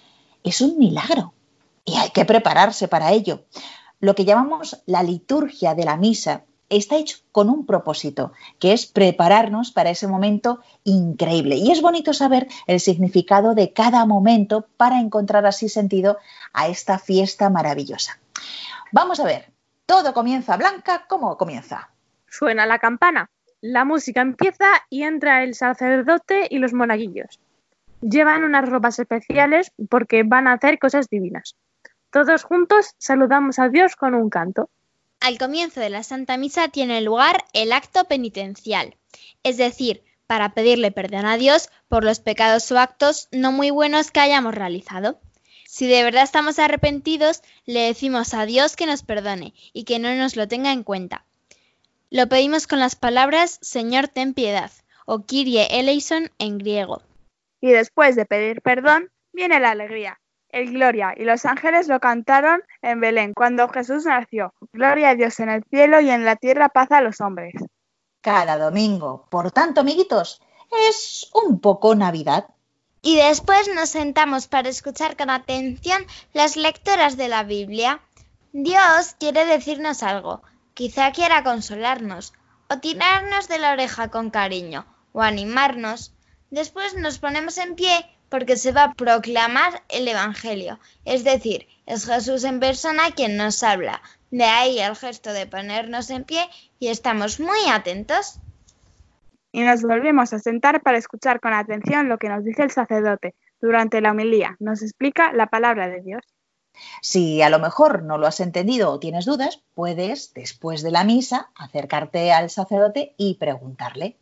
es 0.44 0.60
un 0.60 0.78
milagro 0.78 1.34
y 1.84 1.96
hay 1.96 2.10
que 2.10 2.24
prepararse 2.24 2.88
para 2.88 3.12
ello. 3.12 3.42
Lo 4.00 4.14
que 4.14 4.24
llamamos 4.24 4.82
la 4.86 5.02
liturgia 5.02 5.74
de 5.74 5.84
la 5.84 5.96
misa 5.96 6.44
está 6.70 6.96
hecho 6.96 7.18
con 7.32 7.50
un 7.50 7.66
propósito, 7.66 8.32
que 8.58 8.72
es 8.72 8.86
prepararnos 8.86 9.72
para 9.72 9.90
ese 9.90 10.06
momento 10.06 10.60
increíble. 10.84 11.56
Y 11.56 11.70
es 11.70 11.82
bonito 11.82 12.14
saber 12.14 12.48
el 12.66 12.80
significado 12.80 13.54
de 13.54 13.72
cada 13.72 14.06
momento 14.06 14.66
para 14.76 15.00
encontrar 15.00 15.44
así 15.44 15.68
sentido 15.68 16.16
a 16.52 16.68
esta 16.68 16.98
fiesta 16.98 17.50
maravillosa. 17.50 18.18
Vamos 18.92 19.20
a 19.20 19.24
ver, 19.24 19.52
todo 19.84 20.14
comienza 20.14 20.56
blanca, 20.56 21.04
¿cómo 21.08 21.36
comienza? 21.36 21.90
Suena 22.28 22.64
la 22.64 22.78
campana, 22.78 23.28
la 23.60 23.84
música 23.84 24.22
empieza 24.22 24.66
y 24.88 25.02
entra 25.02 25.42
el 25.42 25.54
sacerdote 25.54 26.46
y 26.48 26.58
los 26.58 26.72
monaguillos. 26.72 27.40
Llevan 28.00 28.44
unas 28.44 28.66
ropas 28.68 28.98
especiales 28.98 29.72
porque 29.90 30.22
van 30.22 30.48
a 30.48 30.54
hacer 30.54 30.78
cosas 30.78 31.08
divinas. 31.10 31.56
Todos 32.12 32.42
juntos 32.42 32.96
saludamos 32.98 33.60
a 33.60 33.68
Dios 33.68 33.94
con 33.94 34.14
un 34.14 34.30
canto. 34.30 34.68
Al 35.20 35.38
comienzo 35.38 35.78
de 35.80 35.90
la 35.90 36.02
Santa 36.02 36.36
Misa 36.36 36.66
tiene 36.68 37.00
lugar 37.02 37.44
el 37.52 37.72
acto 37.72 38.04
penitencial, 38.04 38.96
es 39.44 39.56
decir, 39.58 40.02
para 40.26 40.52
pedirle 40.52 40.90
perdón 40.90 41.26
a 41.26 41.36
Dios 41.36 41.70
por 41.88 42.04
los 42.04 42.18
pecados 42.18 42.70
o 42.72 42.78
actos 42.78 43.28
no 43.30 43.52
muy 43.52 43.70
buenos 43.70 44.10
que 44.10 44.20
hayamos 44.20 44.54
realizado. 44.54 45.20
Si 45.66 45.86
de 45.86 46.02
verdad 46.02 46.24
estamos 46.24 46.58
arrepentidos, 46.58 47.42
le 47.64 47.82
decimos 47.82 48.34
a 48.34 48.44
Dios 48.44 48.74
que 48.74 48.86
nos 48.86 49.04
perdone 49.04 49.54
y 49.72 49.84
que 49.84 50.00
no 50.00 50.12
nos 50.16 50.34
lo 50.34 50.48
tenga 50.48 50.72
en 50.72 50.82
cuenta. 50.82 51.24
Lo 52.10 52.28
pedimos 52.28 52.66
con 52.66 52.80
las 52.80 52.96
palabras 52.96 53.58
Señor 53.62 54.08
ten 54.08 54.34
piedad 54.34 54.72
o 55.06 55.26
Kyrie 55.26 55.78
eleison 55.78 56.30
en 56.38 56.58
griego. 56.58 57.02
Y 57.60 57.70
después 57.70 58.16
de 58.16 58.26
pedir 58.26 58.62
perdón, 58.62 59.12
viene 59.32 59.60
la 59.60 59.70
alegría, 59.70 60.19
el 60.52 60.72
Gloria 60.72 61.14
y 61.16 61.24
los 61.24 61.44
ángeles 61.44 61.88
lo 61.88 62.00
cantaron 62.00 62.62
en 62.82 63.00
Belén 63.00 63.34
cuando 63.34 63.68
Jesús 63.68 64.04
nació. 64.04 64.54
Gloria 64.72 65.10
a 65.10 65.14
Dios 65.14 65.38
en 65.40 65.48
el 65.48 65.64
cielo 65.64 66.00
y 66.00 66.10
en 66.10 66.24
la 66.24 66.36
tierra 66.36 66.68
paz 66.68 66.90
a 66.92 67.00
los 67.00 67.20
hombres. 67.20 67.54
Cada 68.20 68.58
domingo. 68.58 69.26
Por 69.30 69.50
tanto, 69.50 69.80
amiguitos, 69.80 70.40
es 70.88 71.30
un 71.32 71.60
poco 71.60 71.94
Navidad. 71.94 72.46
Y 73.02 73.16
después 73.16 73.68
nos 73.74 73.90
sentamos 73.90 74.46
para 74.46 74.68
escuchar 74.68 75.16
con 75.16 75.30
atención 75.30 76.04
las 76.34 76.56
lecturas 76.56 77.16
de 77.16 77.28
la 77.28 77.44
Biblia. 77.44 78.00
Dios 78.52 79.16
quiere 79.18 79.46
decirnos 79.46 80.02
algo, 80.02 80.42
quizá 80.74 81.12
quiera 81.12 81.42
consolarnos, 81.42 82.34
o 82.68 82.78
tirarnos 82.78 83.48
de 83.48 83.58
la 83.58 83.72
oreja 83.72 84.08
con 84.08 84.30
cariño, 84.30 84.86
o 85.12 85.22
animarnos. 85.22 86.12
Después 86.50 86.94
nos 86.94 87.18
ponemos 87.18 87.56
en 87.58 87.74
pie 87.74 88.04
porque 88.30 88.56
se 88.56 88.72
va 88.72 88.84
a 88.84 88.94
proclamar 88.94 89.82
el 89.90 90.08
Evangelio, 90.08 90.78
es 91.04 91.24
decir, 91.24 91.66
es 91.84 92.06
Jesús 92.06 92.44
en 92.44 92.60
persona 92.60 93.10
quien 93.14 93.36
nos 93.36 93.62
habla. 93.62 94.00
De 94.30 94.44
ahí 94.44 94.78
el 94.78 94.96
gesto 94.96 95.32
de 95.32 95.46
ponernos 95.46 96.08
en 96.08 96.24
pie 96.24 96.48
y 96.78 96.88
estamos 96.88 97.40
muy 97.40 97.58
atentos. 97.68 98.38
Y 99.52 99.62
nos 99.62 99.82
volvemos 99.82 100.32
a 100.32 100.38
sentar 100.38 100.80
para 100.80 100.96
escuchar 100.96 101.40
con 101.40 101.52
atención 101.52 102.08
lo 102.08 102.18
que 102.18 102.28
nos 102.28 102.44
dice 102.44 102.62
el 102.62 102.70
sacerdote. 102.70 103.34
Durante 103.60 104.00
la 104.00 104.12
homilía 104.12 104.56
nos 104.60 104.80
explica 104.82 105.32
la 105.32 105.48
palabra 105.48 105.88
de 105.88 106.00
Dios. 106.00 106.22
Si 107.02 107.42
a 107.42 107.50
lo 107.50 107.58
mejor 107.58 108.04
no 108.04 108.16
lo 108.16 108.28
has 108.28 108.38
entendido 108.38 108.92
o 108.92 109.00
tienes 109.00 109.24
dudas, 109.24 109.60
puedes, 109.74 110.32
después 110.34 110.82
de 110.82 110.92
la 110.92 111.02
misa, 111.02 111.50
acercarte 111.56 112.32
al 112.32 112.48
sacerdote 112.48 113.14
y 113.16 113.34
preguntarle. 113.34 114.16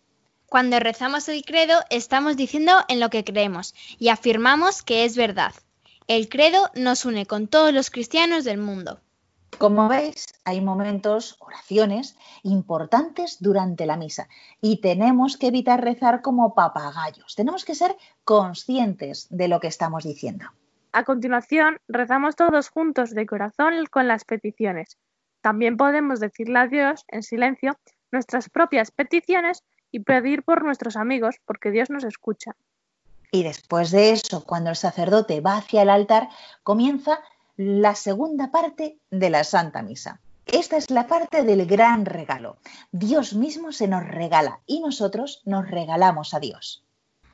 Cuando 0.49 0.81
rezamos 0.81 1.28
el 1.28 1.45
credo 1.45 1.81
estamos 1.90 2.38
diciendo 2.38 2.73
en 2.88 3.00
lo 3.00 3.11
que 3.11 3.23
creemos 3.23 3.75
y 3.99 4.09
afirmamos 4.09 4.83
que 4.83 5.05
es 5.05 5.14
verdad. 5.14 5.52
El 6.07 6.31
credo 6.31 6.71
nos 6.75 7.05
une 7.05 7.26
con 7.26 7.49
todos 7.49 7.75
los 7.75 7.90
cristianos 7.90 8.45
del 8.45 8.57
mundo. 8.57 8.99
Como 9.59 9.88
veis, 9.88 10.26
hay 10.47 10.62
momentos, 10.62 11.37
oraciones 11.40 12.17
importantes 12.45 13.43
durante 13.43 13.85
la 13.85 13.99
misa 13.99 14.28
y 14.62 14.81
tenemos 14.81 15.37
que 15.37 15.49
evitar 15.49 15.85
rezar 15.85 16.23
como 16.23 16.55
papagayos. 16.55 17.35
Tenemos 17.35 17.67
que 17.67 17.75
ser 17.75 17.95
conscientes 18.25 19.26
de 19.28 19.49
lo 19.49 19.61
que 19.61 19.67
estamos 19.67 20.05
diciendo. 20.05 20.47
A 20.93 21.05
continuación, 21.05 21.78
rezamos 21.88 22.37
todos 22.37 22.71
juntos 22.71 23.11
de 23.11 23.26
corazón 23.26 23.85
con 23.90 24.09
las 24.09 24.25
peticiones. 24.25 24.97
También 25.43 25.76
podemos 25.76 26.21
decirle 26.21 26.59
a 26.59 26.67
Dios 26.69 27.05
en 27.09 27.23
silencio 27.23 27.76
nuestras 28.11 28.49
propias 28.49 28.90
peticiones 28.90 29.62
y 29.90 30.00
pedir 30.00 30.42
por 30.42 30.62
nuestros 30.64 30.97
amigos, 30.97 31.37
porque 31.45 31.71
Dios 31.71 31.90
nos 31.90 32.04
escucha. 32.04 32.57
Y 33.30 33.42
después 33.42 33.90
de 33.90 34.11
eso, 34.12 34.45
cuando 34.45 34.71
el 34.71 34.76
sacerdote 34.76 35.40
va 35.40 35.57
hacia 35.57 35.83
el 35.83 35.90
altar, 35.90 36.28
comienza 36.62 37.21
la 37.57 37.95
segunda 37.95 38.50
parte 38.50 38.99
de 39.11 39.30
la 39.30 39.45
Santa 39.45 39.83
Misa. 39.83 40.21
Esta 40.47 40.78
es 40.78 40.90
la 40.90 41.07
parte 41.07 41.42
del 41.42 41.66
gran 41.66 42.07
regalo. 42.07 42.57
Dios 42.90 43.35
mismo 43.35 43.71
se 43.73 43.87
nos 43.87 44.07
regala 44.07 44.61
y 44.66 44.80
nosotros 44.80 45.42
nos 45.45 45.71
regalamos 45.71 46.33
a 46.33 46.40
Dios. 46.40 46.83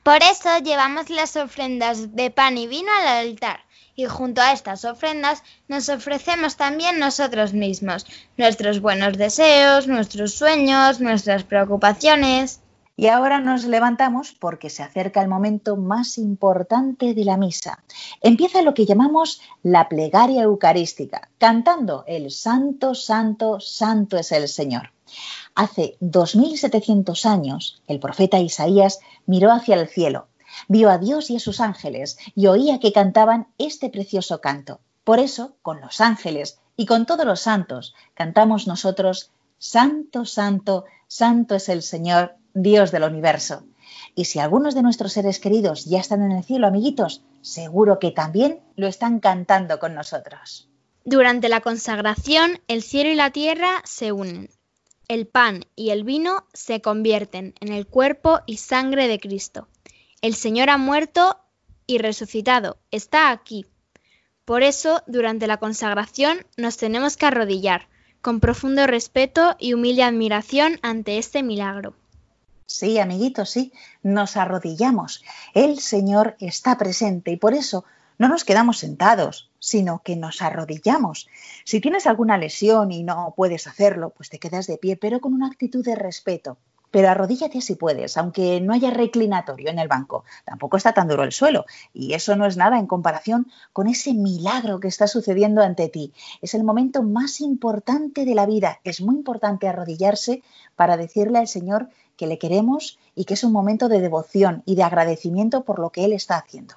Por 0.04 0.22
eso 0.22 0.58
llevamos 0.62 1.08
las 1.08 1.34
ofrendas 1.34 2.14
de 2.14 2.30
pan 2.30 2.58
y 2.58 2.66
vino 2.66 2.92
al 2.92 3.26
altar 3.26 3.60
y 3.96 4.04
junto 4.04 4.42
a 4.42 4.52
estas 4.52 4.84
ofrendas 4.84 5.42
nos 5.66 5.88
ofrecemos 5.88 6.56
también 6.56 6.98
nosotros 6.98 7.54
mismos, 7.54 8.04
nuestros 8.36 8.80
buenos 8.80 9.16
deseos, 9.16 9.88
nuestros 9.88 10.34
sueños, 10.34 11.00
nuestras 11.00 11.44
preocupaciones. 11.44 12.60
Y 12.96 13.06
ahora 13.06 13.40
nos 13.40 13.64
levantamos 13.64 14.36
porque 14.38 14.68
se 14.68 14.82
acerca 14.82 15.22
el 15.22 15.28
momento 15.28 15.76
más 15.76 16.18
importante 16.18 17.14
de 17.14 17.24
la 17.24 17.38
misa. 17.38 17.82
Empieza 18.20 18.60
lo 18.60 18.74
que 18.74 18.84
llamamos 18.84 19.40
la 19.62 19.88
plegaria 19.88 20.42
eucarística, 20.42 21.30
cantando 21.38 22.04
el 22.06 22.30
Santo, 22.30 22.94
Santo, 22.94 23.58
Santo 23.58 24.18
es 24.18 24.30
el 24.32 24.48
Señor. 24.48 24.92
Hace 25.54 25.96
2700 26.00 27.26
años, 27.26 27.82
el 27.86 28.00
profeta 28.00 28.38
Isaías 28.38 29.00
miró 29.26 29.52
hacia 29.52 29.76
el 29.76 29.88
cielo 29.88 30.26
vio 30.68 30.90
a 30.90 30.98
Dios 30.98 31.30
y 31.30 31.36
a 31.36 31.40
sus 31.40 31.60
ángeles 31.60 32.18
y 32.34 32.46
oía 32.46 32.78
que 32.78 32.92
cantaban 32.92 33.48
este 33.58 33.90
precioso 33.90 34.40
canto. 34.40 34.80
Por 35.04 35.18
eso, 35.18 35.56
con 35.62 35.80
los 35.80 36.00
ángeles 36.00 36.58
y 36.76 36.86
con 36.86 37.06
todos 37.06 37.26
los 37.26 37.40
santos, 37.40 37.94
cantamos 38.14 38.66
nosotros, 38.66 39.30
Santo, 39.58 40.24
Santo, 40.24 40.84
Santo 41.06 41.54
es 41.54 41.68
el 41.68 41.82
Señor, 41.82 42.36
Dios 42.54 42.90
del 42.90 43.04
universo. 43.04 43.64
Y 44.14 44.26
si 44.26 44.38
algunos 44.38 44.74
de 44.74 44.82
nuestros 44.82 45.12
seres 45.12 45.40
queridos 45.40 45.84
ya 45.84 46.00
están 46.00 46.22
en 46.22 46.32
el 46.32 46.44
cielo, 46.44 46.66
amiguitos, 46.66 47.22
seguro 47.42 47.98
que 47.98 48.10
también 48.10 48.60
lo 48.76 48.86
están 48.86 49.20
cantando 49.20 49.78
con 49.78 49.94
nosotros. 49.94 50.68
Durante 51.04 51.48
la 51.48 51.60
consagración, 51.60 52.60
el 52.66 52.82
cielo 52.82 53.10
y 53.10 53.14
la 53.14 53.30
tierra 53.30 53.82
se 53.84 54.12
unen. 54.12 54.48
El 55.06 55.26
pan 55.26 55.66
y 55.76 55.90
el 55.90 56.04
vino 56.04 56.46
se 56.54 56.80
convierten 56.80 57.54
en 57.60 57.72
el 57.72 57.86
cuerpo 57.86 58.40
y 58.46 58.56
sangre 58.56 59.06
de 59.06 59.20
Cristo. 59.20 59.68
El 60.22 60.34
Señor 60.34 60.70
ha 60.70 60.78
muerto 60.78 61.38
y 61.86 61.98
resucitado, 61.98 62.78
está 62.90 63.30
aquí. 63.30 63.66
Por 64.46 64.62
eso, 64.62 65.02
durante 65.06 65.46
la 65.46 65.58
consagración, 65.58 66.46
nos 66.56 66.78
tenemos 66.78 67.18
que 67.18 67.26
arrodillar, 67.26 67.88
con 68.22 68.40
profundo 68.40 68.86
respeto 68.86 69.56
y 69.58 69.74
humilde 69.74 70.02
admiración 70.02 70.78
ante 70.82 71.18
este 71.18 71.42
milagro. 71.42 71.94
Sí, 72.66 72.98
amiguitos, 72.98 73.50
sí, 73.50 73.72
nos 74.02 74.38
arrodillamos. 74.38 75.22
El 75.52 75.80
Señor 75.80 76.36
está 76.40 76.78
presente 76.78 77.30
y 77.30 77.36
por 77.36 77.52
eso 77.52 77.84
no 78.16 78.28
nos 78.28 78.44
quedamos 78.44 78.78
sentados, 78.78 79.50
sino 79.64 80.02
que 80.04 80.14
nos 80.14 80.42
arrodillamos. 80.42 81.26
Si 81.64 81.80
tienes 81.80 82.06
alguna 82.06 82.36
lesión 82.36 82.92
y 82.92 83.02
no 83.02 83.32
puedes 83.34 83.66
hacerlo, 83.66 84.10
pues 84.10 84.28
te 84.28 84.38
quedas 84.38 84.66
de 84.66 84.76
pie, 84.76 84.96
pero 84.96 85.20
con 85.20 85.32
una 85.32 85.46
actitud 85.46 85.82
de 85.82 85.94
respeto. 85.94 86.58
Pero 86.90 87.08
arrodíllate 87.08 87.62
si 87.62 87.74
puedes, 87.74 88.18
aunque 88.18 88.60
no 88.60 88.74
haya 88.74 88.90
reclinatorio 88.90 89.70
en 89.70 89.78
el 89.78 89.88
banco. 89.88 90.24
Tampoco 90.44 90.76
está 90.76 90.92
tan 90.92 91.08
duro 91.08 91.24
el 91.24 91.32
suelo. 91.32 91.64
Y 91.94 92.12
eso 92.12 92.36
no 92.36 92.44
es 92.46 92.58
nada 92.58 92.78
en 92.78 92.86
comparación 92.86 93.50
con 93.72 93.88
ese 93.88 94.12
milagro 94.12 94.80
que 94.80 94.88
está 94.88 95.06
sucediendo 95.08 95.62
ante 95.62 95.88
ti. 95.88 96.12
Es 96.42 96.54
el 96.54 96.62
momento 96.62 97.02
más 97.02 97.40
importante 97.40 98.26
de 98.26 98.34
la 98.34 98.46
vida. 98.46 98.80
Es 98.84 99.00
muy 99.00 99.16
importante 99.16 99.66
arrodillarse 99.66 100.42
para 100.76 100.98
decirle 100.98 101.38
al 101.38 101.48
Señor 101.48 101.88
que 102.16 102.26
le 102.26 102.38
queremos 102.38 102.98
y 103.14 103.24
que 103.24 103.34
es 103.34 103.44
un 103.44 103.52
momento 103.52 103.88
de 103.88 104.00
devoción 104.00 104.62
y 104.66 104.76
de 104.76 104.84
agradecimiento 104.84 105.64
por 105.64 105.78
lo 105.78 105.90
que 105.90 106.04
Él 106.04 106.12
está 106.12 106.36
haciendo. 106.36 106.76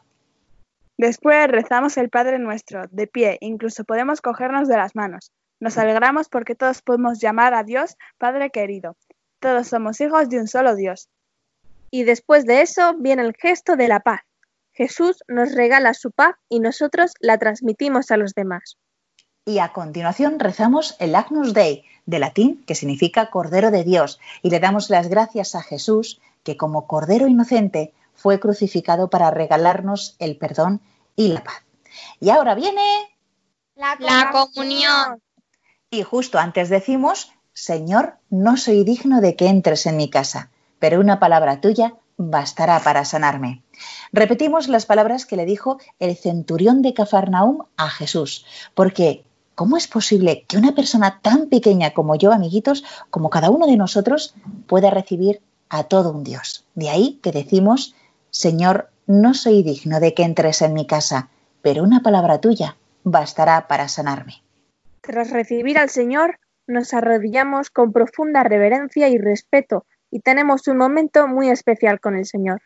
Después 0.98 1.48
rezamos 1.48 1.96
el 1.98 2.10
Padre 2.10 2.40
Nuestro, 2.40 2.88
de 2.90 3.06
pie, 3.06 3.38
incluso 3.42 3.84
podemos 3.84 4.20
cogernos 4.20 4.68
de 4.68 4.78
las 4.78 4.96
manos. 4.96 5.32
Nos 5.60 5.78
alegramos 5.78 6.28
porque 6.28 6.56
todos 6.56 6.82
podemos 6.82 7.20
llamar 7.20 7.54
a 7.54 7.64
Dios 7.64 7.96
Padre 8.18 8.50
querido. 8.50 8.98
Todos 9.40 9.68
somos 9.68 10.02
hijos 10.02 10.28
de 10.30 10.40
un 10.40 10.48
solo 10.48 10.76
Dios. 10.76 11.10
Y 11.92 12.04
después 12.04 12.46
de 12.46 12.62
eso 12.62 12.96
viene 12.98 13.22
el 13.22 13.36
gesto 13.36 13.76
de 13.76 13.88
la 13.88 14.00
paz. 14.00 14.22
Jesús 14.74 15.24
nos 15.28 15.54
regala 15.54 15.94
su 15.94 16.12
paz 16.12 16.36
y 16.50 16.60
nosotros 16.60 17.14
la 17.20 17.38
transmitimos 17.38 18.10
a 18.12 18.18
los 18.18 18.34
demás. 18.34 18.78
Y 19.46 19.60
a 19.60 19.74
continuación 19.74 20.40
rezamos 20.40 20.96
el 21.00 21.16
Agnus 21.16 21.54
Dei, 21.54 21.86
de 22.06 22.20
latín, 22.20 22.64
que 22.66 22.76
significa 22.76 23.30
Cordero 23.30 23.72
de 23.72 23.84
Dios, 23.84 24.20
y 24.42 24.50
le 24.50 24.60
damos 24.60 24.90
las 24.90 25.10
gracias 25.10 25.56
a 25.56 25.62
Jesús, 25.62 26.20
que 26.44 26.58
como 26.58 26.86
Cordero 26.86 27.28
inocente 27.28 27.94
fue 28.18 28.40
crucificado 28.40 29.10
para 29.10 29.32
regalarnos 29.32 30.18
el 30.20 30.38
perdón 30.38 30.82
y 31.16 31.30
la 31.30 31.44
paz. 31.44 31.64
Y 32.20 32.30
ahora 32.30 32.54
viene 32.56 32.82
la, 33.76 33.96
la 34.00 34.32
comunión. 34.32 35.22
Y 35.90 36.04
justo 36.04 36.38
antes 36.38 36.68
decimos, 36.70 37.32
Señor, 37.54 38.18
no 38.30 38.58
soy 38.58 38.84
digno 38.84 39.22
de 39.22 39.38
que 39.38 39.48
entres 39.48 39.86
en 39.86 39.96
mi 39.96 40.10
casa, 40.10 40.52
pero 40.80 41.00
una 41.00 41.20
palabra 41.20 41.62
tuya 41.62 41.96
bastará 42.18 42.80
para 42.82 43.06
sanarme. 43.06 43.64
Repetimos 44.12 44.68
las 44.68 44.86
palabras 44.86 45.26
que 45.26 45.38
le 45.38 45.46
dijo 45.46 45.80
el 46.00 46.18
centurión 46.18 46.82
de 46.82 46.94
Cafarnaum 46.94 47.64
a 47.78 47.90
Jesús, 47.90 48.46
porque 48.74 49.24
¿Cómo 49.58 49.76
es 49.76 49.88
posible 49.88 50.46
que 50.48 50.56
una 50.56 50.76
persona 50.76 51.20
tan 51.20 51.50
pequeña 51.50 51.96
como 51.96 52.16
yo, 52.16 52.32
amiguitos, 52.32 52.84
como 53.10 53.32
cada 53.32 53.50
uno 53.50 53.66
de 53.66 53.76
nosotros, 53.76 54.36
pueda 54.68 54.92
recibir 54.92 55.42
a 55.68 55.86
todo 55.86 56.12
un 56.12 56.24
Dios? 56.24 56.64
De 56.76 56.92
ahí 56.92 57.20
que 57.24 57.32
decimos, 57.32 57.96
Señor, 58.30 58.90
no 59.06 59.34
soy 59.34 59.64
digno 59.64 60.00
de 60.00 60.14
que 60.14 60.24
entres 60.24 60.62
en 60.62 60.74
mi 60.74 60.86
casa, 60.86 61.30
pero 61.62 61.84
una 61.84 62.02
palabra 62.02 62.40
tuya 62.40 62.78
bastará 63.04 63.68
para 63.68 63.88
sanarme. 63.88 64.44
Tras 65.02 65.32
recibir 65.32 65.78
al 65.78 65.90
Señor, 65.90 66.40
nos 66.68 66.94
arrodillamos 66.94 67.70
con 67.70 67.94
profunda 67.94 68.44
reverencia 68.44 69.08
y 69.08 69.18
respeto 69.18 69.86
y 70.12 70.20
tenemos 70.20 70.68
un 70.68 70.78
momento 70.78 71.28
muy 71.28 71.50
especial 71.50 72.00
con 72.00 72.18
el 72.18 72.26
Señor. 72.26 72.62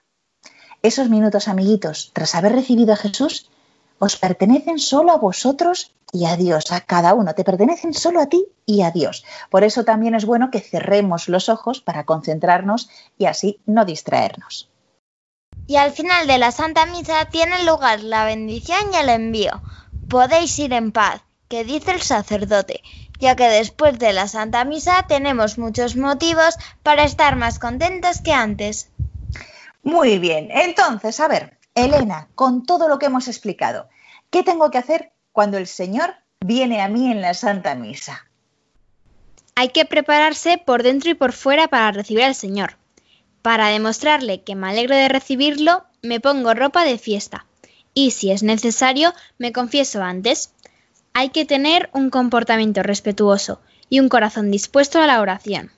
Esos 0.81 1.09
minutos, 1.09 1.47
amiguitos, 1.47 2.09
tras 2.13 2.33
haber 2.33 2.53
recibido 2.53 2.93
a 2.93 2.97
Jesús, 2.97 3.51
os 3.99 4.17
pertenecen 4.17 4.79
solo 4.79 5.11
a 5.11 5.17
vosotros 5.17 5.93
y 6.11 6.25
a 6.25 6.35
Dios, 6.35 6.71
a 6.71 6.81
cada 6.81 7.13
uno, 7.13 7.35
te 7.35 7.43
pertenecen 7.43 7.93
solo 7.93 8.19
a 8.19 8.25
ti 8.25 8.47
y 8.65 8.81
a 8.81 8.89
Dios. 8.89 9.23
Por 9.51 9.63
eso 9.63 9.85
también 9.85 10.15
es 10.15 10.25
bueno 10.25 10.49
que 10.49 10.59
cerremos 10.59 11.29
los 11.29 11.49
ojos 11.49 11.81
para 11.81 12.05
concentrarnos 12.05 12.89
y 13.19 13.25
así 13.25 13.59
no 13.67 13.85
distraernos. 13.85 14.70
Y 15.71 15.77
al 15.77 15.93
final 15.93 16.27
de 16.27 16.37
la 16.37 16.51
Santa 16.51 16.85
Misa 16.85 17.29
tiene 17.31 17.63
lugar 17.63 18.01
la 18.01 18.25
bendición 18.25 18.91
y 18.91 18.97
el 18.97 19.07
envío. 19.07 19.61
Podéis 20.09 20.59
ir 20.59 20.73
en 20.73 20.91
paz, 20.91 21.21
que 21.47 21.63
dice 21.63 21.91
el 21.91 22.01
sacerdote, 22.01 22.81
ya 23.21 23.37
que 23.37 23.47
después 23.47 23.97
de 23.97 24.11
la 24.11 24.27
Santa 24.27 24.65
Misa 24.65 25.05
tenemos 25.07 25.57
muchos 25.57 25.95
motivos 25.95 26.57
para 26.83 27.05
estar 27.05 27.37
más 27.37 27.57
contentos 27.57 28.19
que 28.19 28.33
antes. 28.33 28.89
Muy 29.81 30.19
bien, 30.19 30.49
entonces, 30.51 31.21
a 31.21 31.29
ver, 31.29 31.57
Elena, 31.73 32.27
con 32.35 32.65
todo 32.65 32.89
lo 32.89 32.99
que 32.99 33.05
hemos 33.05 33.29
explicado, 33.29 33.87
¿qué 34.29 34.43
tengo 34.43 34.71
que 34.71 34.77
hacer 34.77 35.13
cuando 35.31 35.57
el 35.57 35.67
Señor 35.67 36.15
viene 36.41 36.81
a 36.81 36.89
mí 36.89 37.09
en 37.09 37.21
la 37.21 37.33
Santa 37.33 37.75
Misa? 37.75 38.27
Hay 39.55 39.69
que 39.69 39.85
prepararse 39.85 40.57
por 40.57 40.83
dentro 40.83 41.11
y 41.11 41.13
por 41.13 41.31
fuera 41.31 41.69
para 41.69 41.93
recibir 41.93 42.25
al 42.25 42.35
Señor. 42.35 42.80
Para 43.41 43.67
demostrarle 43.67 44.41
que 44.43 44.55
me 44.55 44.69
alegro 44.69 44.95
de 44.95 45.09
recibirlo, 45.09 45.85
me 46.01 46.19
pongo 46.19 46.53
ropa 46.53 46.83
de 46.83 46.97
fiesta. 46.97 47.45
Y 47.93 48.11
si 48.11 48.31
es 48.31 48.43
necesario, 48.43 49.13
me 49.37 49.51
confieso 49.51 50.03
antes. 50.03 50.53
Hay 51.13 51.29
que 51.29 51.45
tener 51.45 51.89
un 51.93 52.09
comportamiento 52.09 52.83
respetuoso 52.83 53.61
y 53.89 53.99
un 53.99 54.09
corazón 54.09 54.51
dispuesto 54.51 54.99
a 54.99 55.07
la 55.07 55.19
oración. 55.21 55.71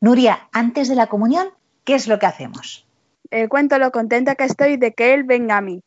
Nuria, 0.00 0.48
antes 0.52 0.88
de 0.88 0.96
la 0.96 1.06
comunión, 1.06 1.48
¿qué 1.84 1.94
es 1.94 2.08
lo 2.08 2.18
que 2.18 2.26
hacemos? 2.26 2.84
eh, 3.32 3.48
cuento 3.48 3.78
lo 3.78 3.90
contenta 3.90 4.34
que 4.34 4.44
estoy 4.44 4.76
de 4.76 4.92
que 4.92 5.14
Él 5.14 5.24
venga 5.24 5.56
a 5.56 5.60
mí. 5.60 5.82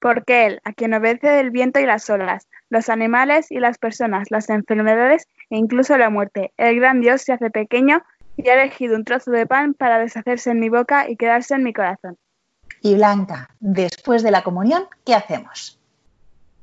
Porque 0.00 0.46
Él, 0.46 0.60
a 0.64 0.72
quien 0.72 0.94
obedece 0.94 1.40
el 1.40 1.50
viento 1.50 1.80
y 1.80 1.86
las 1.86 2.08
olas, 2.08 2.46
los 2.70 2.88
animales 2.88 3.50
y 3.50 3.58
las 3.58 3.76
personas, 3.78 4.30
las 4.30 4.48
enfermedades 4.50 5.26
e 5.50 5.56
incluso 5.56 5.98
la 5.98 6.10
muerte, 6.10 6.52
el 6.56 6.76
gran 6.76 7.00
Dios 7.00 7.22
se 7.22 7.32
hace 7.32 7.50
pequeño 7.50 8.02
y 8.36 8.48
ha 8.48 8.54
elegido 8.54 8.96
un 8.96 9.04
trozo 9.04 9.30
de 9.30 9.46
pan 9.46 9.74
para 9.74 9.98
deshacerse 9.98 10.50
en 10.50 10.60
mi 10.60 10.68
boca 10.68 11.08
y 11.08 11.16
quedarse 11.16 11.54
en 11.54 11.64
mi 11.64 11.72
corazón. 11.72 12.18
Y 12.82 12.94
Blanca, 12.94 13.48
después 13.60 14.22
de 14.22 14.30
la 14.30 14.42
comunión, 14.42 14.86
¿qué 15.04 15.14
hacemos? 15.14 15.80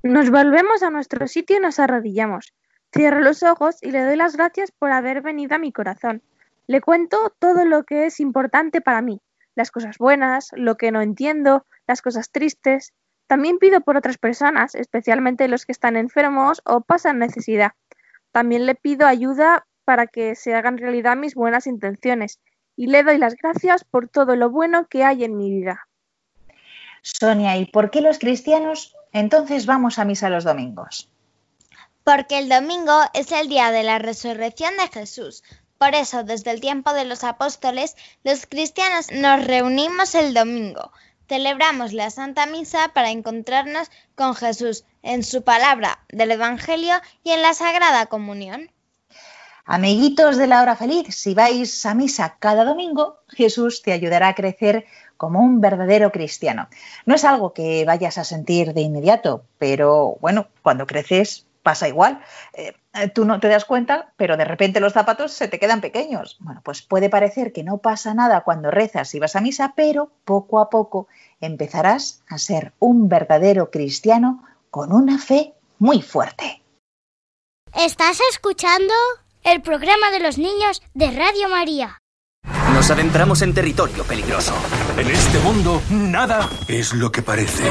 Nos 0.04 0.30
volvemos 0.30 0.84
a 0.84 0.90
nuestro 0.90 1.28
sitio 1.28 1.58
y 1.58 1.60
nos 1.60 1.80
arrodillamos. 1.80 2.54
Cierro 2.94 3.22
los 3.22 3.42
ojos 3.42 3.82
y 3.82 3.92
le 3.92 4.04
doy 4.04 4.16
las 4.16 4.36
gracias 4.36 4.72
por 4.72 4.92
haber 4.92 5.22
venido 5.22 5.56
a 5.56 5.60
mi 5.60 5.72
corazón. 5.72 6.22
Le 6.68 6.82
cuento 6.82 7.34
todo 7.40 7.66
lo 7.66 7.84
que 7.84 8.06
es 8.06 8.20
importante 8.20 8.82
para 8.82 9.02
mí, 9.02 9.22
las 9.56 9.72
cosas 9.72 9.98
buenas, 9.98 10.52
lo 10.54 10.78
que 10.78 10.92
no 10.92 11.02
entiendo, 11.02 11.66
las 11.88 12.02
cosas 12.02 12.32
tristes. 12.32 12.94
También 13.28 13.58
pido 13.58 13.82
por 13.82 13.98
otras 13.98 14.18
personas, 14.18 14.76
especialmente 14.76 15.48
los 15.48 15.66
que 15.66 15.72
están 15.72 15.98
enfermos 15.98 16.62
o 16.66 16.82
pasan 16.82 17.20
necesidad. 17.20 17.72
También 18.32 18.66
le 18.66 18.76
pido 18.76 19.08
ayuda 19.08 19.66
para 19.86 20.08
que 20.08 20.36
se 20.36 20.54
hagan 20.54 20.78
realidad 20.78 21.15
mis 21.15 21.36
buenas 21.36 21.67
intenciones 21.67 22.39
y 22.76 22.88
le 22.88 23.04
doy 23.04 23.17
las 23.17 23.36
gracias 23.36 23.84
por 23.84 24.10
todo 24.10 24.36
lo 24.36 24.50
bueno 24.50 24.88
que 24.88 25.04
hay 25.04 25.24
en 25.24 25.38
mi 25.38 25.52
vida. 25.52 25.88
Sonia, 27.02 27.58
¿y 27.58 27.65
por 27.65 27.91
qué 27.91 28.02
los 28.02 28.19
cristianos 28.19 28.96
entonces 29.12 29.65
vamos 29.65 30.00
a 30.00 30.06
misa 30.06 30.30
los 30.30 30.43
domingos? 30.43 31.10
Porque 32.04 32.39
el 32.39 32.50
domingo 32.50 32.93
es 33.13 33.32
el 33.32 33.48
día 33.48 33.72
de 33.72 33.84
la 33.84 34.00
resurrección 34.00 34.74
de 34.78 34.88
Jesús, 34.88 35.43
por 35.84 35.96
eso, 35.96 36.24
desde 36.24 36.52
el 36.52 36.62
tiempo 36.62 36.93
de 36.93 37.04
los 37.04 37.26
apóstoles, 37.26 37.98
los 38.24 38.46
cristianos 38.46 39.12
nos 39.12 39.46
reunimos 39.46 40.15
el 40.15 40.34
domingo. 40.34 40.93
Celebramos 41.28 41.91
la 41.91 42.10
Santa 42.10 42.46
Misa 42.46 42.91
para 42.93 43.10
encontrarnos 43.10 43.91
con 44.15 44.34
Jesús 44.34 44.86
en 45.02 45.24
su 45.24 45.43
palabra 45.43 46.00
del 46.08 46.32
Evangelio 46.32 46.96
y 47.24 47.32
en 47.32 47.41
la 47.41 47.54
Sagrada 47.54 48.06
Comunión. 48.06 48.72
Amiguitos 49.65 50.38
de 50.38 50.47
la 50.47 50.62
hora 50.62 50.76
feliz, 50.76 51.08
si 51.15 51.34
vais 51.34 51.86
a 51.86 51.93
misa 51.93 52.36
cada 52.39 52.65
domingo, 52.65 53.19
Jesús 53.30 53.82
te 53.82 53.93
ayudará 53.93 54.28
a 54.28 54.36
crecer 54.36 54.86
como 55.15 55.39
un 55.39 55.62
verdadero 55.62 56.12
cristiano. 56.12 56.67
No 57.06 57.15
es 57.15 57.23
algo 57.23 57.54
que 57.54 57.86
vayas 57.86 58.17
a 58.17 58.26
sentir 58.26 58.73
de 58.73 58.82
inmediato, 58.82 59.45
pero 59.58 60.17
bueno, 60.19 60.47
cuando 60.62 60.86
creces 60.86 61.45
pasa 61.63 61.88
igual. 61.88 62.19
Eh, 62.54 62.73
tú 63.15 63.23
no 63.23 63.39
te 63.39 63.47
das 63.47 63.63
cuenta, 63.63 64.12
pero 64.17 64.36
de 64.38 64.43
repente 64.45 64.82
los 64.82 64.93
zapatos 64.93 65.32
se 65.32 65.47
te 65.47 65.60
quedan 65.60 65.80
pequeños. 65.82 66.38
Bueno, 66.41 66.62
pues 66.63 66.82
puede 66.82 67.10
parecer 67.10 67.54
que 67.54 67.63
no 67.63 67.78
pasa 67.78 68.13
nada 68.13 68.41
cuando 68.41 68.69
rezas 68.69 69.15
y 69.15 69.19
vas 69.19 69.38
a 69.38 69.41
misa, 69.41 69.73
pero 69.76 70.12
poco 70.26 70.60
a 70.60 70.69
poco 70.69 71.08
empezarás 71.39 72.21
a 72.28 72.38
ser 72.38 72.73
un 72.80 73.08
verdadero 73.08 73.71
cristiano 73.71 74.43
con 74.69 74.91
una 74.91 75.17
fe 75.17 75.54
muy 75.80 76.02
fuerte. 76.02 76.62
¿Estás 77.73 78.19
escuchando 78.30 78.93
el 79.43 79.62
programa 79.62 80.12
de 80.12 80.19
los 80.19 80.38
niños 80.38 80.82
de 80.93 81.12
Radio 81.12 81.49
María? 81.49 81.99
Nos 82.73 82.89
adentramos 82.91 83.41
en 83.41 83.53
territorio 83.53 84.03
peligroso. 84.03 84.53
En 84.97 85.08
este 85.10 85.39
mundo, 85.39 85.82
nada 85.89 86.49
es 86.67 86.93
lo 86.93 87.12
que 87.12 87.21
parece. 87.21 87.63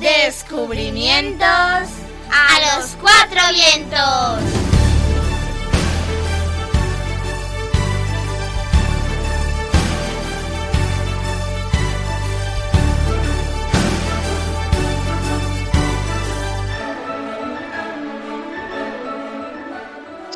Descubrimientos 0.00 1.46
a 1.48 2.76
los 2.78 2.96
cuatro 3.00 3.40
vientos. 3.52 4.61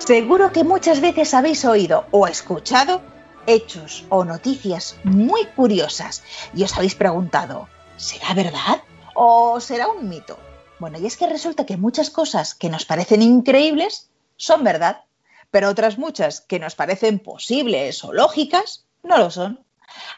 Seguro 0.07 0.53
que 0.53 0.63
muchas 0.63 1.01
veces 1.01 1.35
habéis 1.35 1.65
oído 1.65 2.07
o 2.13 2.29
escuchado 2.29 3.03
hechos 3.45 4.05
o 4.09 4.25
noticias 4.25 4.95
muy 5.03 5.47
curiosas 5.47 6.23
y 6.55 6.63
os 6.63 6.77
habéis 6.77 6.95
preguntado, 6.95 7.69
¿será 7.97 8.33
verdad 8.33 8.85
o 9.17 9.59
será 9.59 9.89
un 9.89 10.09
mito? 10.09 10.39
Bueno, 10.79 10.97
y 11.01 11.07
es 11.07 11.17
que 11.17 11.27
resulta 11.27 11.67
que 11.67 11.77
muchas 11.77 12.11
cosas 12.11 12.55
que 12.55 12.69
nos 12.69 12.85
parecen 12.85 13.21
increíbles 13.21 14.09
son 14.37 14.63
verdad, 14.63 15.03
pero 15.51 15.71
otras 15.71 15.99
muchas 15.99 16.41
que 16.41 16.61
nos 16.61 16.77
parecen 16.77 17.19
posibles 17.19 18.05
o 18.05 18.13
lógicas 18.13 18.85
no 19.03 19.19
lo 19.19 19.33
son. 19.33 19.65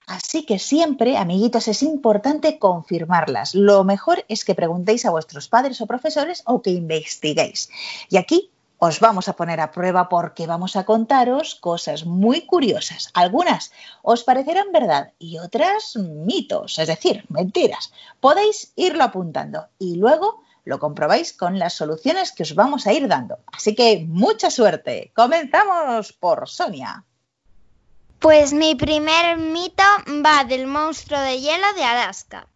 Así 0.07 0.45
que 0.45 0.59
siempre, 0.59 1.17
amiguitos, 1.17 1.67
es 1.67 1.83
importante 1.83 2.59
confirmarlas. 2.59 3.55
Lo 3.55 3.85
mejor 3.85 4.23
es 4.29 4.45
que 4.45 4.55
preguntéis 4.55 5.07
a 5.07 5.11
vuestros 5.11 5.49
padres 5.49 5.81
o 5.81 5.87
profesores 5.87 6.43
o 6.45 6.61
que 6.61 6.73
investiguéis. 6.73 7.71
Y 8.11 8.19
aquí 8.19 8.51
os 8.79 9.01
vamos 9.01 9.29
a 9.29 9.35
poner 9.35 9.61
a 9.61 9.71
prueba 9.71 10.09
porque 10.09 10.47
vamos 10.47 10.77
a 10.77 10.85
contaros 10.85 11.57
cosas 11.57 12.05
muy 12.07 12.47
curiosas. 12.47 13.11
Algunas 13.15 13.73
os 14.03 14.23
parecerán 14.23 14.73
verdad 14.73 15.13
y 15.19 15.39
otras 15.39 15.97
mitos, 15.97 16.79
es 16.79 16.87
decir, 16.87 17.25
mentiras. 17.29 17.93
Podéis 18.21 18.73
irlo 18.77 19.05
apuntando 19.05 19.67
y 19.79 19.97
luego 19.97 20.43
lo 20.65 20.79
comprobáis 20.79 21.33
con 21.33 21.59
las 21.59 21.75
soluciones 21.75 22.33
que 22.33 22.43
os 22.43 22.55
vamos 22.55 22.87
a 22.87 22.93
ir 22.93 23.09
dando. 23.09 23.39
Así 23.47 23.75
que 23.75 24.05
mucha 24.07 24.51
suerte. 24.51 25.13
Comenzamos 25.15 26.13
por 26.13 26.49
Sonia. 26.49 27.05
Pues 28.19 28.53
mi 28.53 28.75
primer 28.75 29.39
mito 29.39 29.83
va 30.25 30.45
del 30.45 30.67
monstruo 30.67 31.21
de 31.21 31.41
hielo 31.41 31.73
de 31.75 31.85
Alaska. 31.85 32.47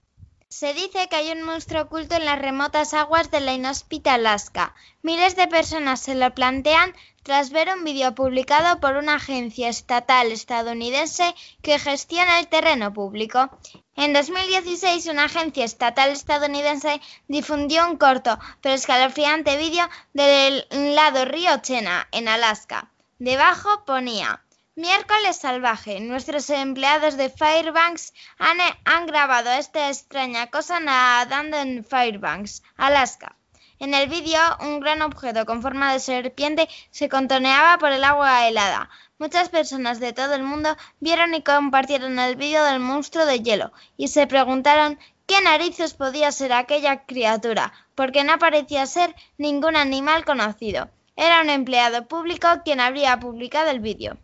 Se 0.53 0.75
dice 0.75 1.09
que 1.09 1.17
hay 1.17 1.33
un 1.33 1.45
monstruo 1.45 1.81
oculto 1.81 2.15
en 2.15 2.27
las 2.27 2.39
remotas 2.39 2.93
aguas 2.93 3.31
de 3.31 3.41
la 3.41 3.55
inhóspita 3.55 4.13
Alaska. 4.13 4.75
Miles 5.01 5.35
de 5.35 5.49
personas 5.49 5.99
se 6.01 6.15
lo 6.15 6.35
plantean 6.35 6.95
tras 7.23 7.49
ver 7.49 7.71
un 7.75 7.85
vídeo 7.85 8.15
publicado 8.15 8.79
por 8.79 8.97
una 8.97 9.15
agencia 9.15 9.71
estatal 9.71 10.31
estadounidense 10.31 11.35
que 11.63 11.79
gestiona 11.79 12.39
el 12.39 12.49
terreno 12.49 12.93
público. 12.93 13.49
En 13.97 14.13
2016, 14.13 15.07
una 15.07 15.25
agencia 15.25 15.65
estatal 15.65 16.11
estadounidense 16.11 17.01
difundió 17.29 17.89
un 17.89 17.97
corto 17.97 18.39
pero 18.61 18.75
escalofriante 18.75 19.57
vídeo 19.57 19.89
del 20.13 20.67
lado 20.71 21.25
río 21.25 21.63
Chena, 21.63 22.09
en 22.13 22.29
Alaska. 22.29 22.93
Debajo 23.19 23.87
ponía 23.87 24.43
Miércoles 24.75 25.37
salvaje. 25.37 26.01
Nuestros 26.01 26.49
empleados 26.49 27.19
de 27.19 27.29
Fairbanks 27.29 28.15
han, 28.39 29.07
grabado 29.07 29.51
esta 29.51 29.91
extraña 29.91 30.47
cosa 30.51 30.81
nadando 30.81 31.59
en 31.59 31.85
Fairbanks, 31.85 32.63
Alaska. 32.79 33.37
En 33.79 33.93
el 33.93 34.09
vídeo, 34.09 34.41
un 34.61 34.81
gran 34.81 35.03
objeto 35.03 35.45
con 35.45 35.61
forma 35.61 35.93
de 35.93 36.01
serpiente 36.01 36.71
se 36.91 37.11
contoneaba 37.11 37.77
por 37.77 37.93
el 37.93 38.03
agua 38.03 38.49
helada. 38.49 38.89
Muchas 39.19 39.51
personas 39.51 40.01
de 40.01 40.15
todo 40.15 40.33
el 40.33 40.43
mundo 40.43 40.75
vieron 41.01 41.35
y 41.35 41.43
compartieron 41.43 42.19
el 42.19 42.37
vídeo 42.37 42.65
del 42.65 42.81
monstruo 42.81 43.27
de 43.27 43.41
hielo 43.41 43.73
y 43.99 44.09
se 44.09 44.27
preguntaron 44.27 44.99
qué 45.27 45.43
narices 45.43 45.93
podía 45.93 46.33
ser 46.33 46.55
aquella 46.55 47.05
criatura, 47.05 47.75
porque 47.95 48.25
no 48.25 48.39
parecía 48.39 48.87
ser 48.87 49.15
ningún 49.37 49.77
animal 49.77 50.25
conocido. 50.25 50.89
Era 51.15 51.43
un 51.43 51.51
empleado 51.51 52.09
público 52.09 52.49
quien 52.65 52.81
habría 52.81 53.21
publicado 53.21 53.69
el 53.69 53.81
vídeo. 53.81 54.17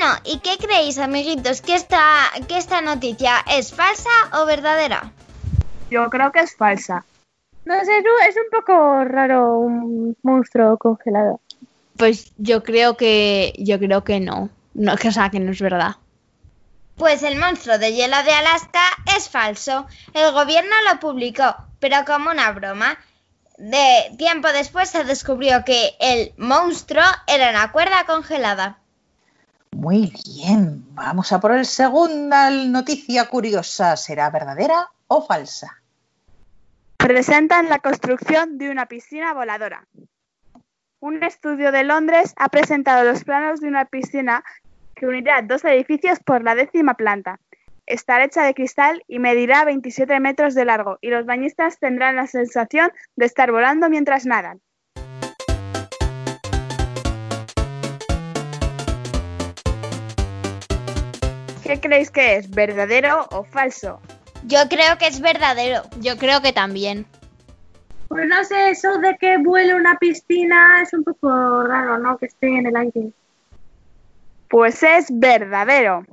Bueno, 0.00 0.16
¿y 0.24 0.38
qué 0.38 0.56
creéis, 0.56 0.96
amiguitos? 0.96 1.60
¿Que 1.60 1.74
esta, 1.74 2.00
¿Que 2.48 2.56
esta 2.56 2.80
noticia 2.80 3.34
es 3.46 3.74
falsa 3.74 4.08
o 4.32 4.46
verdadera? 4.46 5.12
Yo 5.90 6.08
creo 6.08 6.32
que 6.32 6.40
es 6.40 6.56
falsa. 6.56 7.04
No 7.66 7.74
sé, 7.84 7.98
es 7.98 8.36
un 8.36 8.50
poco 8.50 9.04
raro 9.04 9.58
un 9.58 10.16
monstruo 10.22 10.78
congelado. 10.78 11.42
Pues 11.98 12.32
yo 12.38 12.62
creo 12.62 12.96
que 12.96 13.52
yo 13.58 13.78
creo 13.78 14.02
que 14.02 14.20
no. 14.20 14.48
No, 14.72 14.96
que, 14.96 15.08
o 15.08 15.12
sea, 15.12 15.28
que 15.28 15.38
no 15.38 15.52
es 15.52 15.60
verdad. 15.60 15.96
Pues 16.96 17.22
el 17.22 17.36
monstruo 17.36 17.76
de 17.76 17.92
hielo 17.92 18.22
de 18.22 18.32
Alaska 18.32 18.80
es 19.18 19.28
falso. 19.28 19.86
El 20.14 20.32
gobierno 20.32 20.74
lo 20.90 20.98
publicó, 20.98 21.54
pero 21.78 22.06
como 22.06 22.30
una 22.30 22.50
broma. 22.52 22.96
De 23.58 24.16
tiempo 24.16 24.48
después 24.48 24.88
se 24.88 25.04
descubrió 25.04 25.62
que 25.66 25.94
el 26.00 26.32
monstruo 26.38 27.04
era 27.26 27.50
una 27.50 27.70
cuerda 27.70 28.06
congelada. 28.06 28.79
Muy 29.72 30.12
bien, 30.26 30.84
vamos 30.94 31.32
a 31.32 31.40
por 31.40 31.52
el 31.52 31.64
segunda 31.64 32.50
noticia 32.50 33.28
curiosa. 33.28 33.96
¿Será 33.96 34.28
verdadera 34.30 34.90
o 35.06 35.24
falsa? 35.24 35.80
Presentan 36.96 37.68
la 37.68 37.78
construcción 37.78 38.58
de 38.58 38.70
una 38.70 38.86
piscina 38.86 39.32
voladora. 39.32 39.86
Un 40.98 41.22
estudio 41.22 41.72
de 41.72 41.84
Londres 41.84 42.34
ha 42.36 42.48
presentado 42.50 43.04
los 43.04 43.24
planos 43.24 43.60
de 43.60 43.68
una 43.68 43.86
piscina 43.86 44.44
que 44.94 45.06
unirá 45.06 45.40
dos 45.40 45.64
edificios 45.64 46.18
por 46.20 46.44
la 46.44 46.54
décima 46.54 46.94
planta. 46.94 47.40
Estará 47.86 48.24
hecha 48.24 48.44
de 48.44 48.54
cristal 48.54 49.02
y 49.08 49.18
medirá 49.18 49.64
27 49.64 50.20
metros 50.20 50.54
de 50.54 50.66
largo 50.66 50.98
y 51.00 51.08
los 51.08 51.24
bañistas 51.26 51.78
tendrán 51.78 52.16
la 52.16 52.26
sensación 52.26 52.92
de 53.16 53.24
estar 53.24 53.50
volando 53.50 53.88
mientras 53.88 54.26
nadan. 54.26 54.60
¿Qué 61.70 61.80
creéis 61.80 62.10
que 62.10 62.34
es? 62.34 62.50
¿Verdadero 62.50 63.28
o 63.30 63.44
falso? 63.44 64.00
Yo 64.42 64.58
creo 64.68 64.98
que 64.98 65.06
es 65.06 65.20
verdadero. 65.20 65.82
Yo 66.00 66.16
creo 66.16 66.42
que 66.42 66.52
también. 66.52 67.06
Pues 68.08 68.26
no 68.26 68.42
sé, 68.42 68.70
eso 68.70 68.98
de 68.98 69.16
que 69.16 69.38
vuele 69.38 69.76
una 69.76 69.96
piscina 69.96 70.82
es 70.82 70.92
un 70.92 71.04
poco 71.04 71.62
raro, 71.62 71.98
¿no? 71.98 72.18
Que 72.18 72.26
esté 72.26 72.48
en 72.48 72.66
el 72.66 72.74
aire. 72.74 73.12
Pues 74.48 74.82
es 74.82 75.06
verdadero. 75.10 76.04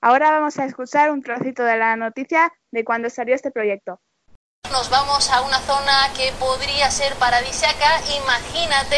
Ahora 0.00 0.32
vamos 0.32 0.58
a 0.58 0.64
escuchar 0.64 1.12
un 1.12 1.22
trocito 1.22 1.62
de 1.62 1.76
la 1.76 1.94
noticia 1.94 2.52
de 2.72 2.84
cuando 2.84 3.08
salió 3.08 3.36
este 3.36 3.52
proyecto. 3.52 4.00
Nos 4.72 4.90
vamos 4.90 5.30
a 5.30 5.42
una 5.42 5.60
zona 5.60 6.12
que 6.16 6.32
podría 6.40 6.90
ser 6.90 7.14
paradisíaca. 7.20 8.00
Imagínate 8.20 8.96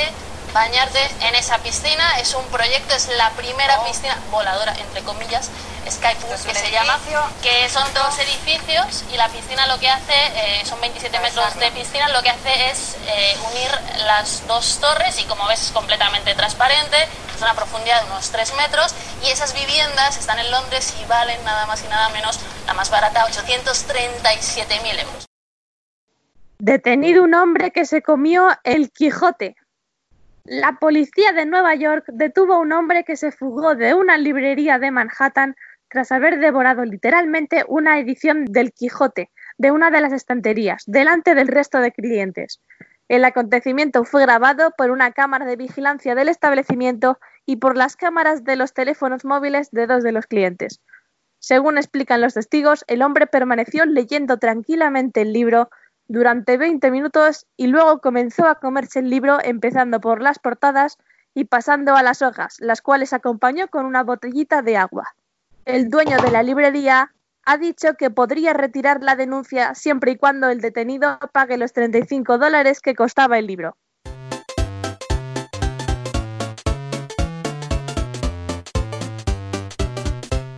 bañarte 0.57 0.99
en 1.21 1.35
esa 1.35 1.59
piscina. 1.59 2.19
Es 2.19 2.35
un 2.35 2.45
proyecto, 2.47 2.95
es 2.95 3.09
la 3.19 3.31
primera 3.33 3.85
piscina 3.85 4.17
voladora, 4.31 4.75
entre 4.81 5.03
comillas, 5.03 5.51
Skypool, 5.89 6.31
que 6.31 6.55
se 6.55 6.71
llama, 6.71 6.99
que 7.43 7.69
son 7.69 7.85
dos 7.93 8.19
edificios 8.19 9.05
y 9.13 9.19
la 9.19 9.29
piscina 9.29 9.67
lo 9.67 9.79
que 9.79 9.89
hace, 9.89 10.15
eh, 10.15 10.65
son 10.65 10.81
27 10.81 11.21
metros 11.21 11.55
de 11.61 11.71
piscina, 11.73 12.09
lo 12.09 12.23
que 12.23 12.31
hace 12.31 12.71
es 12.71 12.97
eh, 13.07 13.37
unir 13.53 13.71
las 14.07 14.47
dos 14.49 14.79
torres 14.81 15.21
y 15.21 15.25
como 15.25 15.47
ves 15.47 15.61
es 15.61 15.73
completamente 15.73 16.35
transparente, 16.35 16.97
es 17.37 17.43
una 17.43 17.55
profundidad 17.55 18.03
de 18.03 18.11
unos 18.11 18.31
3 18.31 18.55
metros 18.57 18.95
y 19.23 19.31
esas 19.31 19.53
viviendas 19.53 20.17
están 20.17 20.39
en 20.39 20.51
Londres 20.51 20.95
y 21.01 21.05
valen 21.05 21.45
nada 21.45 21.67
más 21.67 21.85
y 21.85 21.89
nada 21.89 22.09
menos, 22.09 22.41
la 22.67 22.73
más 22.73 22.91
barata, 22.91 23.27
837.000 23.27 25.01
euros. 25.01 25.27
Detenido 26.59 27.23
un 27.23 27.35
hombre 27.35 27.71
que 27.71 27.85
se 27.85 28.01
comió 28.01 28.49
el 28.65 28.91
Quijote. 28.91 29.55
La 30.49 30.79
policía 30.79 31.33
de 31.33 31.45
Nueva 31.45 31.75
York 31.75 32.05
detuvo 32.07 32.55
a 32.55 32.61
un 32.61 32.71
hombre 32.73 33.03
que 33.03 33.17
se 33.17 33.33
fugó 33.33 33.75
de 33.75 33.95
una 33.95 34.17
librería 34.17 34.79
de 34.79 34.93
Manhattan 34.93 35.57
tras 35.89 36.13
haber 36.13 36.39
devorado 36.39 36.85
literalmente 36.85 37.65
una 37.67 37.99
edición 37.99 38.45
del 38.45 38.73
Quijote 38.73 39.31
de 39.59 39.73
una 39.73 39.91
de 39.91 40.01
las 40.01 40.13
estanterías, 40.13 40.85
delante 40.87 41.35
del 41.35 41.49
resto 41.49 41.81
de 41.81 41.91
clientes. 41.91 42.61
El 43.09 43.25
acontecimiento 43.25 44.05
fue 44.05 44.23
grabado 44.23 44.71
por 44.79 44.93
una 44.93 45.11
cámara 45.11 45.47
de 45.47 45.57
vigilancia 45.57 46.15
del 46.15 46.29
establecimiento 46.29 47.19
y 47.45 47.57
por 47.57 47.77
las 47.77 47.97
cámaras 47.97 48.45
de 48.45 48.55
los 48.55 48.73
teléfonos 48.73 49.25
móviles 49.25 49.73
de 49.73 49.89
dos 49.89 50.05
de 50.05 50.13
los 50.13 50.27
clientes. 50.27 50.81
Según 51.41 51.77
explican 51.77 52.21
los 52.21 52.35
testigos, 52.35 52.85
el 52.87 53.03
hombre 53.03 53.27
permaneció 53.27 53.85
leyendo 53.85 54.39
tranquilamente 54.39 55.23
el 55.23 55.33
libro 55.33 55.71
durante 56.09 56.57
20 56.57 56.91
minutos 56.91 57.47
y 57.57 57.67
luego 57.67 58.01
comenzó 58.01 58.47
a 58.47 58.57
comerse 58.57 59.01
el 59.01 59.11
libro 59.11 59.39
empezando 59.43 60.01
por 60.01 60.23
las 60.23 60.39
portadas 60.39 60.99
y 61.35 61.45
pasando 61.45 61.97
a 61.97 62.03
las 62.03 62.23
hojas, 62.23 62.57
las 62.61 62.81
cuales 62.81 63.13
acompañó 63.13 63.69
con 63.69 63.85
una 63.87 64.03
botellita 64.03 64.63
de 64.63 64.77
agua. 64.77 65.15
El 65.65 65.91
dueño 65.91 66.19
de 66.19 66.31
la 66.31 66.43
librería 66.43 67.13
ha 67.45 67.59
dicho 67.59 67.95
que 67.95 68.11
podría 68.11 68.53
retirar 68.53 69.03
la 69.03 69.17
denuncia 69.17 69.75
siempre 69.75 70.13
y 70.13 70.17
cuando 70.17 70.49
el 70.49 70.61
detenido 70.61 71.19
pague 71.33 71.57
los 71.57 71.73
35 71.73 72.39
dólares 72.39 72.81
que 72.81 72.95
costaba 72.95 73.39
el 73.39 73.47
libro. 73.47 73.77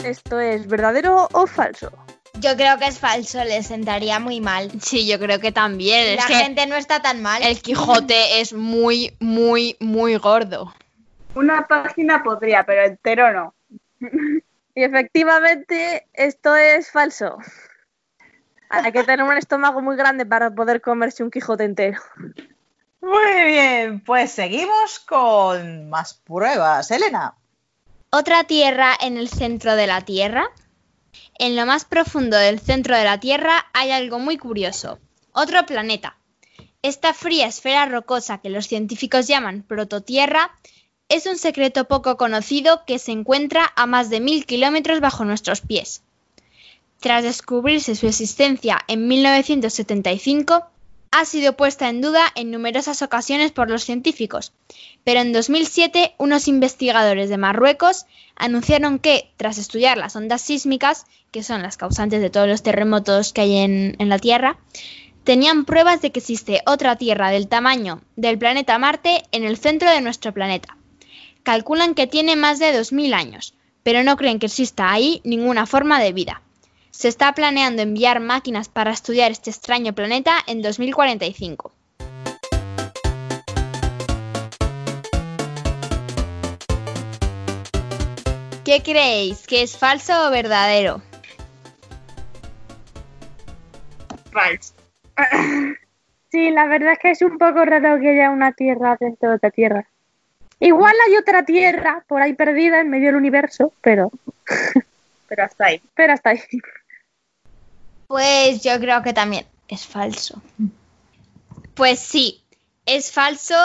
¿Esto 0.04 0.40
es 0.40 0.66
verdadero 0.66 1.28
o 1.32 1.46
falso? 1.46 1.90
Yo 2.40 2.56
creo 2.56 2.78
que 2.78 2.86
es 2.86 2.98
falso, 2.98 3.42
le 3.44 3.62
sentaría 3.62 4.18
muy 4.20 4.40
mal. 4.40 4.70
Sí, 4.80 5.06
yo 5.08 5.18
creo 5.18 5.40
que 5.40 5.52
también. 5.52 6.16
La 6.16 6.22
es 6.22 6.26
que 6.26 6.34
gente 6.34 6.66
no 6.66 6.76
está 6.76 7.00
tan 7.02 7.22
mal. 7.22 7.42
el 7.42 7.60
Quijote 7.60 8.40
es 8.40 8.52
muy, 8.52 9.12
muy, 9.18 9.76
muy 9.80 10.16
gordo. 10.16 10.72
Una 11.34 11.66
página 11.66 12.22
podría, 12.22 12.64
pero 12.64 12.84
entero 12.84 13.32
no. 13.32 13.54
Y 14.74 14.84
efectivamente, 14.84 16.06
esto 16.12 16.54
es 16.54 16.90
falso. 16.90 17.38
Hay 18.70 18.92
que 18.92 19.02
tener 19.02 19.24
un 19.24 19.36
estómago 19.36 19.80
muy 19.80 19.96
grande 19.96 20.24
para 20.24 20.50
poder 20.50 20.80
comerse 20.80 21.24
un 21.24 21.30
Quijote 21.30 21.64
entero. 21.64 22.00
Muy 23.00 23.44
bien, 23.44 24.00
pues 24.00 24.32
seguimos 24.32 25.00
con 25.00 25.88
más 25.88 26.14
pruebas. 26.14 26.90
Elena. 26.90 27.34
Otra 28.10 28.44
tierra 28.44 28.92
en 29.00 29.16
el 29.16 29.28
centro 29.28 29.74
de 29.76 29.86
la 29.86 30.02
Tierra. 30.02 30.48
En 31.38 31.54
lo 31.54 31.66
más 31.66 31.84
profundo 31.84 32.36
del 32.36 32.58
centro 32.58 32.96
de 32.96 33.04
la 33.04 33.20
Tierra 33.20 33.66
hay 33.72 33.92
algo 33.92 34.18
muy 34.18 34.36
curioso. 34.38 34.98
Otro 35.32 35.64
planeta. 35.66 36.18
Esta 36.82 37.14
fría 37.14 37.46
esfera 37.46 37.86
rocosa 37.86 38.38
que 38.38 38.50
los 38.50 38.66
científicos 38.66 39.28
llaman 39.28 39.62
prototierra 39.62 40.58
es 41.08 41.26
un 41.26 41.38
secreto 41.38 41.86
poco 41.86 42.16
conocido 42.16 42.84
que 42.86 42.98
se 42.98 43.12
encuentra 43.12 43.72
a 43.76 43.86
más 43.86 44.10
de 44.10 44.20
mil 44.20 44.46
kilómetros 44.46 45.00
bajo 45.00 45.24
nuestros 45.24 45.60
pies. 45.60 46.02
Tras 46.98 47.22
descubrirse 47.22 47.94
su 47.94 48.08
existencia 48.08 48.80
en 48.88 49.06
1975, 49.06 50.66
ha 51.10 51.24
sido 51.24 51.56
puesta 51.56 51.88
en 51.88 52.00
duda 52.00 52.24
en 52.34 52.50
numerosas 52.50 53.00
ocasiones 53.02 53.52
por 53.52 53.70
los 53.70 53.84
científicos, 53.84 54.52
pero 55.04 55.20
en 55.20 55.32
2007 55.32 56.14
unos 56.18 56.48
investigadores 56.48 57.30
de 57.30 57.38
Marruecos 57.38 58.06
anunciaron 58.38 58.98
que, 58.98 59.30
tras 59.36 59.58
estudiar 59.58 59.98
las 59.98 60.16
ondas 60.16 60.40
sísmicas, 60.40 61.04
que 61.30 61.42
son 61.42 61.62
las 61.62 61.76
causantes 61.76 62.20
de 62.20 62.30
todos 62.30 62.48
los 62.48 62.62
terremotos 62.62 63.32
que 63.32 63.42
hay 63.42 63.56
en, 63.56 64.08
la 64.08 64.18
Tierra, 64.18 64.58
tenían 65.24 65.64
pruebas 65.64 66.00
de 66.00 66.12
que 66.12 66.20
existe 66.20 66.62
otra 66.66 66.96
Tierra 66.96 67.30
del 67.30 67.48
tamaño 67.48 68.00
del 68.16 68.38
planeta 68.38 68.78
Marte 68.78 69.24
en 69.32 69.44
el 69.44 69.58
centro 69.58 69.90
de 69.90 70.00
nuestro 70.00 70.32
planeta. 70.32 70.76
Calculan 71.42 71.94
que 71.94 72.06
tiene 72.06 72.36
más 72.36 72.58
de 72.58 72.72
2.000 72.72 73.12
años, 73.14 73.54
pero 73.82 74.02
no 74.02 74.16
creen 74.16 74.38
que 74.38 74.46
exista 74.46 74.90
ahí 74.90 75.20
ninguna 75.24 75.66
forma 75.66 76.00
de 76.00 76.12
vida. 76.12 76.42
Se 76.90 77.08
está 77.08 77.32
planeando 77.34 77.82
enviar 77.82 78.20
máquinas 78.20 78.68
para 78.68 78.92
estudiar 78.92 79.30
este 79.30 79.50
extraño 79.50 79.94
planeta 79.94 80.36
en 80.46 80.62
2045. 80.62 81.72
¿Qué 88.68 88.82
creéis? 88.82 89.46
¿Que 89.46 89.62
es 89.62 89.78
falso 89.78 90.26
o 90.26 90.30
verdadero? 90.30 91.00
Falso. 94.30 94.74
Sí, 96.30 96.50
la 96.50 96.66
verdad 96.66 96.92
es 96.92 96.98
que 96.98 97.10
es 97.12 97.22
un 97.22 97.38
poco 97.38 97.64
raro 97.64 97.98
que 97.98 98.10
haya 98.10 98.28
una 98.28 98.52
tierra 98.52 98.98
dentro 99.00 99.30
de 99.30 99.36
otra 99.36 99.50
tierra. 99.50 99.88
Igual 100.60 100.94
hay 101.06 101.16
otra 101.16 101.46
tierra 101.46 102.04
por 102.06 102.20
ahí 102.20 102.34
perdida 102.34 102.82
en 102.82 102.90
medio 102.90 103.06
del 103.06 103.16
universo, 103.16 103.72
pero. 103.80 104.12
pero 105.28 105.44
hasta 105.44 105.64
ahí. 105.64 105.80
Pero 105.94 106.12
hasta 106.12 106.30
ahí. 106.30 106.42
Pues 108.06 108.62
yo 108.62 108.78
creo 108.78 109.02
que 109.02 109.14
también 109.14 109.46
es 109.68 109.86
falso. 109.86 110.42
Pues 111.74 111.98
sí, 111.98 112.42
es 112.84 113.10
falso, 113.10 113.56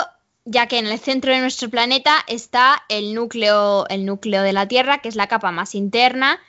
ya 0.46 0.68
que 0.68 0.80
en 0.80 0.88
el 0.88 1.00
centro 1.00 1.32
de 1.32 1.40
nuestro 1.40 1.70
planeta 1.70 2.18
está 2.28 2.84
el 2.90 3.14
núcleo, 3.14 3.88
el 3.88 4.06
núcleo 4.06 4.42
de 4.42 4.54
la 4.54 4.68
Tierra, 4.68 5.00
que 5.00 5.10
es 5.10 5.16
la 5.16 5.28
capa 5.28 5.52
más 5.52 5.76
interna 5.76 6.40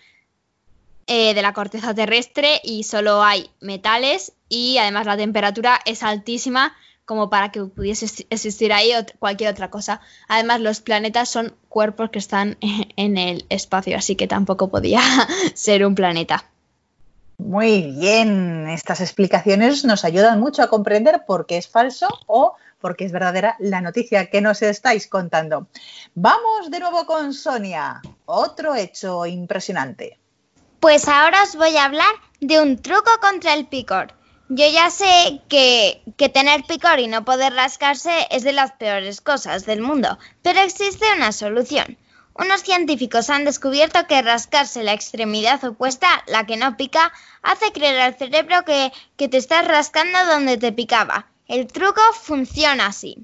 eh, 1.07 1.35
de 1.35 1.43
la 1.43 1.53
corteza 1.53 1.95
terrestre 1.95 2.61
y 2.65 2.85
solo 2.85 3.23
hay 3.23 3.51
metales 3.61 4.33
y 4.49 4.79
además 4.79 5.07
la 5.07 5.17
temperatura 5.17 5.79
es 5.85 6.03
altísima 6.03 6.75
como 7.05 7.29
para 7.29 7.51
que 7.53 7.63
pudiese 7.65 8.07
existir 8.31 8.73
ahí 8.73 8.91
cualquier 9.19 9.51
otra 9.51 9.71
cosa. 9.71 10.01
Además 10.29 10.61
los 10.61 10.81
planetas 10.81 11.29
son 11.29 11.55
cuerpos 11.69 12.11
que 12.11 12.19
están 12.19 12.57
en 12.97 13.19
el 13.19 13.45
espacio, 13.51 13.97
así 13.97 14.17
que 14.17 14.27
tampoco 14.27 14.69
podía 14.69 15.03
ser 15.55 15.85
un 15.85 15.95
planeta. 15.95 16.45
Muy 17.37 17.83
bien, 17.83 18.69
estas 18.69 19.01
explicaciones 19.01 19.85
nos 19.85 20.05
ayudan 20.05 20.41
mucho 20.41 20.63
a 20.63 20.69
comprender 20.69 21.25
por 21.27 21.47
qué 21.47 21.59
es 21.59 21.69
falso 21.69 22.09
o 22.27 22.55
por 22.85 22.97
qué 22.97 23.07
es 23.07 23.13
verdadera 23.13 23.57
la 23.61 23.81
noticia 23.81 24.29
que 24.29 24.43
nos 24.43 24.61
estáis 24.61 25.07
contando. 25.07 25.69
Vamos 26.15 26.71
de 26.71 26.81
nuevo 26.81 27.07
con 27.07 27.33
Sonia. 27.33 28.03
Otro 28.27 28.75
hecho 28.75 29.25
impresionante. 29.25 30.19
Pues 30.81 31.09
ahora 31.09 31.45
os 31.45 31.57
voy 31.57 31.75
a 31.79 31.87
hablar 31.87 32.15
de 32.43 32.61
un 32.61 32.77
truco 32.83 33.11
contra 33.23 33.55
el 33.55 33.69
picor. 33.69 34.13
Yo 34.51 34.69
ya 34.69 34.91
sé 34.91 35.41
que, 35.49 36.03
que 36.19 36.29
tener 36.29 36.65
picor 36.65 36.99
y 36.99 37.07
no 37.07 37.25
poder 37.25 37.55
rascarse 37.55 38.27
es 38.31 38.43
de 38.43 38.53
las 38.53 38.73
peores 38.73 39.23
cosas 39.23 39.65
del 39.65 39.81
mundo, 39.81 40.19
pero 40.43 40.61
existe 40.61 41.07
una 41.17 41.33
solución. 41.33 41.97
Unos 42.35 42.61
científicos 42.61 43.31
han 43.31 43.47
descubierto 43.47 44.07
que 44.07 44.21
rascarse 44.21 44.83
la 44.83 44.93
extremidad 44.93 45.65
opuesta, 45.65 46.23
la 46.27 46.45
que 46.45 46.59
no 46.59 46.77
pica, 46.77 47.15
hace 47.41 47.73
creer 47.73 47.99
al 47.99 48.19
cerebro 48.19 48.63
que, 48.67 48.93
que 49.17 49.31
te 49.31 49.39
estás 49.39 49.67
rascando 49.67 50.27
donde 50.27 50.59
te 50.59 50.71
picaba. 50.71 51.31
El 51.47 51.67
truco 51.67 52.01
funciona 52.23 52.87
así. 52.87 53.19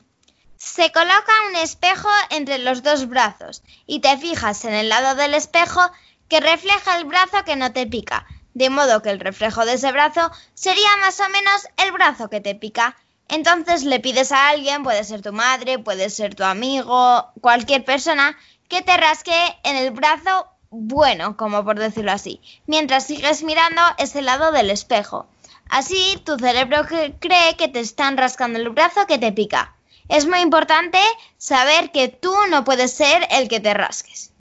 Se 0.58 0.92
coloca 0.92 1.32
un 1.48 1.56
espejo 1.56 2.10
entre 2.28 2.58
los 2.58 2.82
dos 2.82 3.08
brazos 3.08 3.62
y 3.86 4.00
te 4.00 4.18
fijas 4.18 4.66
en 4.66 4.74
el 4.74 4.90
lado 4.90 5.14
del 5.14 5.32
espejo 5.32 5.80
que 6.28 6.40
refleja 6.40 6.98
el 6.98 7.06
brazo 7.06 7.44
que 7.46 7.56
no 7.56 7.72
te 7.72 7.86
pica, 7.86 8.26
de 8.52 8.68
modo 8.68 9.00
que 9.00 9.08
el 9.08 9.20
reflejo 9.20 9.64
de 9.64 9.74
ese 9.74 9.90
brazo 9.90 10.30
sería 10.52 10.96
más 11.00 11.18
o 11.20 11.28
menos 11.30 11.66
el 11.78 11.92
brazo 11.92 12.28
que 12.28 12.42
te 12.42 12.54
pica. 12.54 12.94
Entonces 13.26 13.84
le 13.84 14.00
pides 14.00 14.32
a 14.32 14.48
alguien, 14.48 14.82
puede 14.82 15.02
ser 15.04 15.22
tu 15.22 15.32
madre, 15.32 15.78
puede 15.78 16.10
ser 16.10 16.34
tu 16.34 16.44
amigo, 16.44 17.32
cualquier 17.40 17.86
persona, 17.86 18.36
que 18.68 18.82
te 18.82 18.98
rasque 18.98 19.56
en 19.64 19.76
el 19.76 19.92
brazo 19.92 20.46
bueno, 20.68 21.38
como 21.38 21.64
por 21.64 21.78
decirlo 21.78 22.12
así, 22.12 22.40
mientras 22.66 23.06
sigues 23.06 23.42
mirando 23.42 23.80
ese 23.96 24.20
lado 24.20 24.52
del 24.52 24.70
espejo. 24.70 25.26
Así 25.70 26.20
tu 26.24 26.36
cerebro 26.38 26.78
cre- 26.84 27.14
cree 27.20 27.56
que 27.56 27.68
te 27.68 27.80
están 27.80 28.16
rascando 28.16 28.58
el 28.58 28.70
brazo 28.70 29.06
que 29.06 29.18
te 29.18 29.32
pica. 29.32 29.74
Es 30.08 30.26
muy 30.26 30.40
importante 30.40 30.98
saber 31.38 31.92
que 31.92 32.08
tú 32.08 32.34
no 32.50 32.64
puedes 32.64 32.92
ser 32.92 33.26
el 33.30 33.48
que 33.48 33.60
te 33.60 33.72
rasques. 33.74 34.32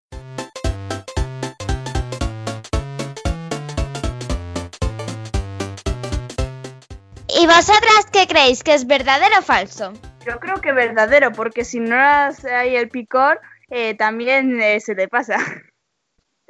¿Y 7.28 7.46
vosotras 7.46 8.08
qué 8.12 8.28
creéis? 8.28 8.64
¿Que 8.64 8.74
es 8.74 8.88
verdadero 8.88 9.40
o 9.40 9.42
falso? 9.42 9.94
Yo 10.26 10.40
creo 10.40 10.60
que 10.62 10.72
verdadero, 10.72 11.32
porque 11.32 11.64
si 11.64 11.80
no 11.80 11.96
ahí 11.96 12.76
el 12.76 12.90
picor, 12.90 13.40
eh, 13.70 13.94
también 13.96 14.60
eh, 14.62 14.80
se 14.80 14.96
te 14.96 15.08
pasa. 15.08 15.38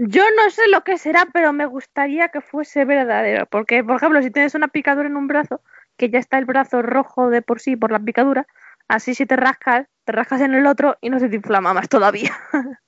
Yo 0.01 0.23
no 0.37 0.49
sé 0.49 0.69
lo 0.69 0.85
que 0.85 0.97
será, 0.97 1.27
pero 1.33 1.51
me 1.51 1.65
gustaría 1.65 2.29
que 2.29 2.39
fuese 2.39 2.85
verdadero. 2.85 3.45
Porque, 3.47 3.83
por 3.83 3.97
ejemplo, 3.97 4.21
si 4.21 4.31
tienes 4.31 4.55
una 4.55 4.69
picadura 4.69 5.09
en 5.09 5.17
un 5.17 5.27
brazo, 5.27 5.61
que 5.97 6.09
ya 6.09 6.19
está 6.19 6.37
el 6.37 6.45
brazo 6.45 6.81
rojo 6.81 7.29
de 7.29 7.41
por 7.41 7.59
sí 7.59 7.75
por 7.75 7.91
la 7.91 7.99
picadura, 7.99 8.47
así 8.87 9.13
si 9.13 9.25
te 9.25 9.35
rascas, 9.35 9.87
te 10.05 10.13
rascas 10.13 10.39
en 10.39 10.53
el 10.53 10.65
otro 10.67 10.97
y 11.01 11.09
no 11.09 11.19
se 11.19 11.27
te 11.27 11.35
inflama 11.35 11.73
más 11.73 11.89
todavía. 11.89 12.31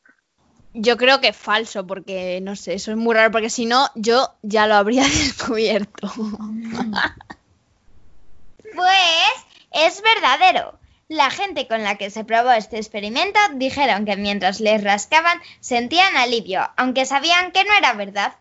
Yo 0.74 0.96
creo 0.96 1.20
que 1.20 1.28
es 1.28 1.36
falso, 1.36 1.86
porque 1.86 2.40
no 2.42 2.56
sé, 2.56 2.76
eso 2.76 2.92
es 2.92 2.98
muy 2.98 3.14
raro, 3.14 3.30
porque 3.30 3.50
si 3.50 3.66
no, 3.66 3.90
yo 3.94 4.30
ya 4.42 4.68
lo 4.68 4.76
habría 4.76 5.04
descubierto. 5.04 6.10
Pues 8.74 9.46
es 9.74 10.02
verdadero. 10.02 10.80
La 11.12 11.30
gente 11.30 11.68
con 11.68 11.84
la 11.84 11.98
que 11.98 12.10
se 12.10 12.24
probó 12.24 12.52
este 12.52 12.78
experimento 12.78 13.38
dijeron 13.56 14.06
que 14.06 14.16
mientras 14.16 14.62
les 14.62 14.82
rascaban 14.82 15.42
sentían 15.60 16.16
alivio, 16.16 16.62
aunque 16.78 17.04
sabían 17.06 17.52
que 17.52 17.66
no 17.66 17.74
era 17.74 17.92
verdad. 17.92 18.36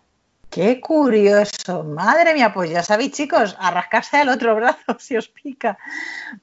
Qué 0.50 0.78
curioso. 0.78 1.83
Madre 1.83 2.33
mía, 2.33 2.52
pues 2.54 2.70
ya 2.70 2.85
sabéis, 2.85 3.11
chicos, 3.11 3.56
a 3.59 3.72
rascarse 3.72 4.18
al 4.18 4.28
otro 4.28 4.54
brazo 4.54 4.78
si 5.00 5.16
os 5.16 5.26
pica. 5.26 5.78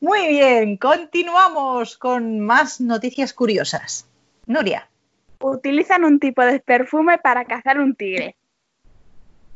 Muy 0.02 0.28
bien, 0.28 0.76
continuamos 0.76 1.98
con 1.98 2.42
más 2.42 2.82
noticias 2.82 3.32
curiosas. 3.32 4.06
Nuria. 4.48 4.90
Utilizan 5.40 6.04
un 6.04 6.20
tipo 6.20 6.42
de 6.42 6.60
perfume 6.60 7.20
para 7.20 7.46
cazar 7.46 7.80
un 7.80 7.96
tigre. 7.96 8.36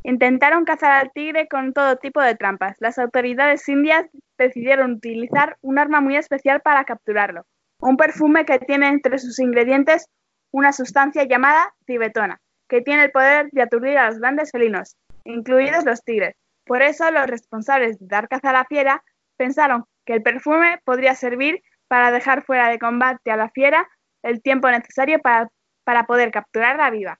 Intentaron 0.03 0.65
cazar 0.65 0.91
al 0.93 1.11
tigre 1.11 1.47
con 1.47 1.73
todo 1.73 1.97
tipo 1.97 2.21
de 2.21 2.35
trampas. 2.35 2.75
Las 2.79 2.97
autoridades 2.97 3.67
indias 3.69 4.05
decidieron 4.37 4.93
utilizar 4.93 5.57
un 5.61 5.77
arma 5.77 6.01
muy 6.01 6.17
especial 6.17 6.61
para 6.61 6.83
capturarlo. 6.85 7.45
Un 7.79 7.97
perfume 7.97 8.45
que 8.45 8.59
tiene 8.59 8.87
entre 8.87 9.19
sus 9.19 9.39
ingredientes 9.39 10.07
una 10.51 10.73
sustancia 10.73 11.23
llamada 11.23 11.73
tibetona, 11.85 12.39
que 12.67 12.81
tiene 12.81 13.03
el 13.03 13.11
poder 13.11 13.49
de 13.51 13.61
aturdir 13.61 13.97
a 13.97 14.07
los 14.09 14.19
grandes 14.19 14.51
felinos, 14.51 14.97
incluidos 15.23 15.85
los 15.85 16.03
tigres. 16.03 16.35
Por 16.65 16.81
eso 16.81 17.09
los 17.11 17.27
responsables 17.27 17.99
de 17.99 18.07
dar 18.07 18.27
caza 18.27 18.49
a 18.49 18.53
la 18.53 18.65
fiera 18.65 19.03
pensaron 19.37 19.85
que 20.05 20.13
el 20.13 20.23
perfume 20.23 20.79
podría 20.83 21.15
servir 21.15 21.61
para 21.87 22.11
dejar 22.11 22.43
fuera 22.43 22.69
de 22.69 22.79
combate 22.79 23.31
a 23.31 23.37
la 23.37 23.49
fiera 23.49 23.87
el 24.23 24.41
tiempo 24.41 24.69
necesario 24.69 25.19
para, 25.19 25.49
para 25.83 26.05
poder 26.05 26.31
capturarla 26.31 26.89
viva. 26.89 27.19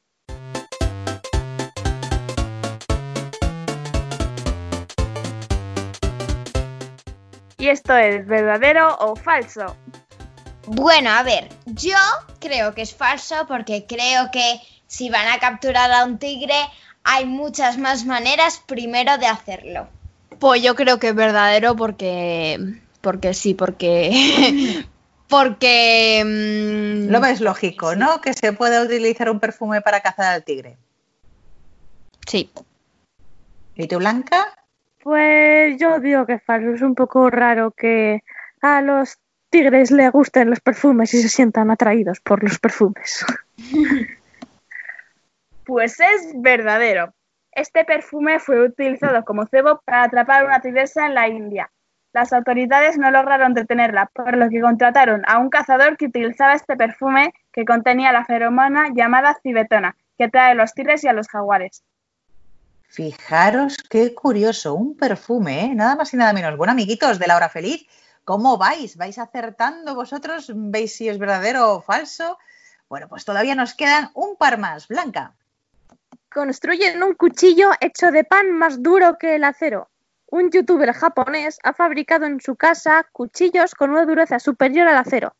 ¿Y 7.61 7.69
esto 7.69 7.95
es 7.95 8.25
verdadero 8.25 8.97
o 8.97 9.15
falso? 9.15 9.75
Bueno, 10.65 11.11
a 11.11 11.21
ver, 11.21 11.47
yo 11.67 11.95
creo 12.39 12.73
que 12.73 12.81
es 12.81 12.95
falso 12.95 13.35
porque 13.47 13.85
creo 13.87 14.31
que 14.31 14.59
si 14.87 15.11
van 15.11 15.27
a 15.27 15.37
capturar 15.37 15.91
a 15.91 16.05
un 16.05 16.17
tigre 16.17 16.55
hay 17.03 17.25
muchas 17.25 17.77
más 17.77 18.03
maneras 18.03 18.63
primero 18.65 19.15
de 19.19 19.27
hacerlo. 19.27 19.87
Pues 20.39 20.63
yo 20.63 20.73
creo 20.73 20.97
que 20.97 21.09
es 21.09 21.15
verdadero 21.15 21.75
porque 21.75 22.57
porque 22.99 23.35
sí, 23.35 23.53
porque 23.53 24.83
porque 25.29 26.23
mm, 26.25 27.11
lo 27.11 27.21
ves 27.21 27.41
lógico, 27.41 27.95
¿no? 27.95 28.21
Que 28.21 28.33
se 28.33 28.53
puede 28.53 28.83
utilizar 28.83 29.29
un 29.29 29.39
perfume 29.39 29.81
para 29.81 30.01
cazar 30.01 30.33
al 30.33 30.43
tigre. 30.43 30.77
Sí. 32.25 32.49
¿Y 33.75 33.87
tú, 33.87 33.99
Blanca? 33.99 34.51
Pues 35.03 35.77
yo 35.79 35.99
digo 35.99 36.25
que 36.25 36.39
falso. 36.39 36.71
Es 36.71 36.81
un 36.81 36.95
poco 36.95 37.29
raro 37.29 37.71
que 37.71 38.23
a 38.61 38.81
los 38.81 39.17
tigres 39.49 39.91
les 39.91 40.11
gusten 40.11 40.49
los 40.49 40.59
perfumes 40.59 41.13
y 41.13 41.21
se 41.21 41.29
sientan 41.29 41.71
atraídos 41.71 42.19
por 42.21 42.43
los 42.43 42.59
perfumes. 42.59 43.25
Pues 45.63 45.99
es 45.99 46.33
verdadero. 46.35 47.13
Este 47.51 47.85
perfume 47.85 48.39
fue 48.39 48.61
utilizado 48.61 49.23
como 49.23 49.45
cebo 49.45 49.81
para 49.85 50.03
atrapar 50.03 50.43
una 50.43 50.59
tigresa 50.59 51.05
en 51.05 51.13
la 51.13 51.27
India. 51.29 51.71
Las 52.13 52.33
autoridades 52.33 52.97
no 52.97 53.09
lograron 53.11 53.53
detenerla, 53.53 54.07
por 54.13 54.35
lo 54.35 54.49
que 54.49 54.59
contrataron 54.59 55.21
a 55.27 55.37
un 55.37 55.49
cazador 55.49 55.95
que 55.95 56.07
utilizaba 56.07 56.53
este 56.55 56.75
perfume 56.75 57.33
que 57.53 57.63
contenía 57.63 58.11
la 58.11 58.25
feromona 58.25 58.87
llamada 58.93 59.37
cibetona, 59.43 59.95
que 60.17 60.25
atrae 60.25 60.51
a 60.51 60.55
los 60.55 60.73
tigres 60.73 61.03
y 61.05 61.07
a 61.07 61.13
los 61.13 61.29
jaguares. 61.29 61.83
Fijaros 62.91 63.77
qué 63.89 64.13
curioso, 64.13 64.73
un 64.73 64.97
perfume, 64.97 65.63
¿eh? 65.63 65.73
nada 65.73 65.95
más 65.95 66.13
y 66.13 66.17
nada 66.17 66.33
menos. 66.33 66.57
Bueno, 66.57 66.73
amiguitos 66.73 67.19
de 67.19 67.25
la 67.25 67.37
hora 67.37 67.47
feliz, 67.47 67.87
¿cómo 68.25 68.57
vais? 68.57 68.97
¿Vais 68.97 69.17
acertando 69.17 69.95
vosotros? 69.95 70.51
¿Veis 70.53 70.93
si 70.93 71.07
es 71.07 71.17
verdadero 71.17 71.71
o 71.71 71.81
falso? 71.81 72.37
Bueno, 72.89 73.07
pues 73.07 73.23
todavía 73.23 73.55
nos 73.55 73.75
quedan 73.75 74.09
un 74.13 74.35
par 74.35 74.57
más. 74.57 74.89
Blanca. 74.89 75.35
Construyen 76.29 77.01
un 77.01 77.13
cuchillo 77.13 77.71
hecho 77.79 78.11
de 78.11 78.25
pan 78.25 78.51
más 78.51 78.83
duro 78.83 79.17
que 79.17 79.35
el 79.35 79.45
acero. 79.45 79.89
Un 80.25 80.51
youtuber 80.51 80.91
japonés 80.91 81.59
ha 81.63 81.71
fabricado 81.71 82.25
en 82.25 82.41
su 82.41 82.57
casa 82.57 83.07
cuchillos 83.13 83.73
con 83.73 83.91
una 83.91 84.05
dureza 84.05 84.37
superior 84.39 84.89
al 84.89 84.97
acero. 84.97 85.33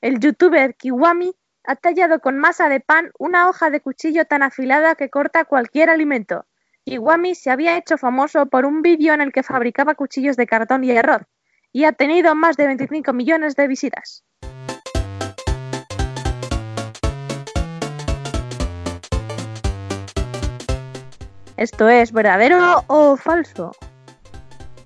El 0.00 0.20
youtuber 0.20 0.74
Kiwami 0.74 1.36
ha 1.64 1.76
tallado 1.76 2.20
con 2.20 2.38
masa 2.38 2.70
de 2.70 2.80
pan 2.80 3.12
una 3.18 3.50
hoja 3.50 3.68
de 3.68 3.82
cuchillo 3.82 4.24
tan 4.24 4.42
afilada 4.42 4.94
que 4.94 5.10
corta 5.10 5.44
cualquier 5.44 5.90
alimento. 5.90 6.46
Iwami 6.86 7.34
se 7.34 7.50
había 7.50 7.78
hecho 7.78 7.96
famoso 7.96 8.44
por 8.46 8.66
un 8.66 8.82
vídeo 8.82 9.14
en 9.14 9.22
el 9.22 9.32
que 9.32 9.42
fabricaba 9.42 9.94
cuchillos 9.94 10.36
de 10.36 10.46
cartón 10.46 10.84
y 10.84 10.94
arroz, 10.94 11.22
y 11.72 11.84
ha 11.84 11.92
tenido 11.92 12.34
más 12.34 12.58
de 12.58 12.66
25 12.66 13.12
millones 13.14 13.56
de 13.56 13.66
visitas. 13.66 14.22
¿Esto 21.56 21.88
es 21.88 22.12
verdadero 22.12 22.84
o 22.88 23.16
falso? 23.16 23.72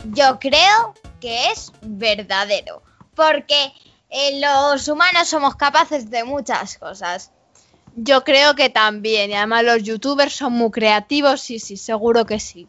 Yo 0.05 0.39
creo 0.39 0.95
que 1.21 1.51
es 1.51 1.73
verdadero, 1.83 2.83
porque 3.17 3.73
eh, 4.09 4.41
los 4.41 4.87
humanos 4.87 5.27
somos 5.27 5.57
capaces 5.57 6.11
de 6.11 6.23
muchas 6.23 6.79
cosas. 6.79 7.33
Yo 8.01 8.23
creo 8.23 8.55
que 8.55 8.71
también, 8.71 9.31
y 9.31 9.35
además 9.35 9.65
los 9.65 9.83
youtubers 9.83 10.33
son 10.33 10.53
muy 10.53 10.71
creativos, 10.71 11.41
sí, 11.41 11.59
sí, 11.59 11.77
seguro 11.77 12.27
que 12.27 12.39
sí. 12.39 12.69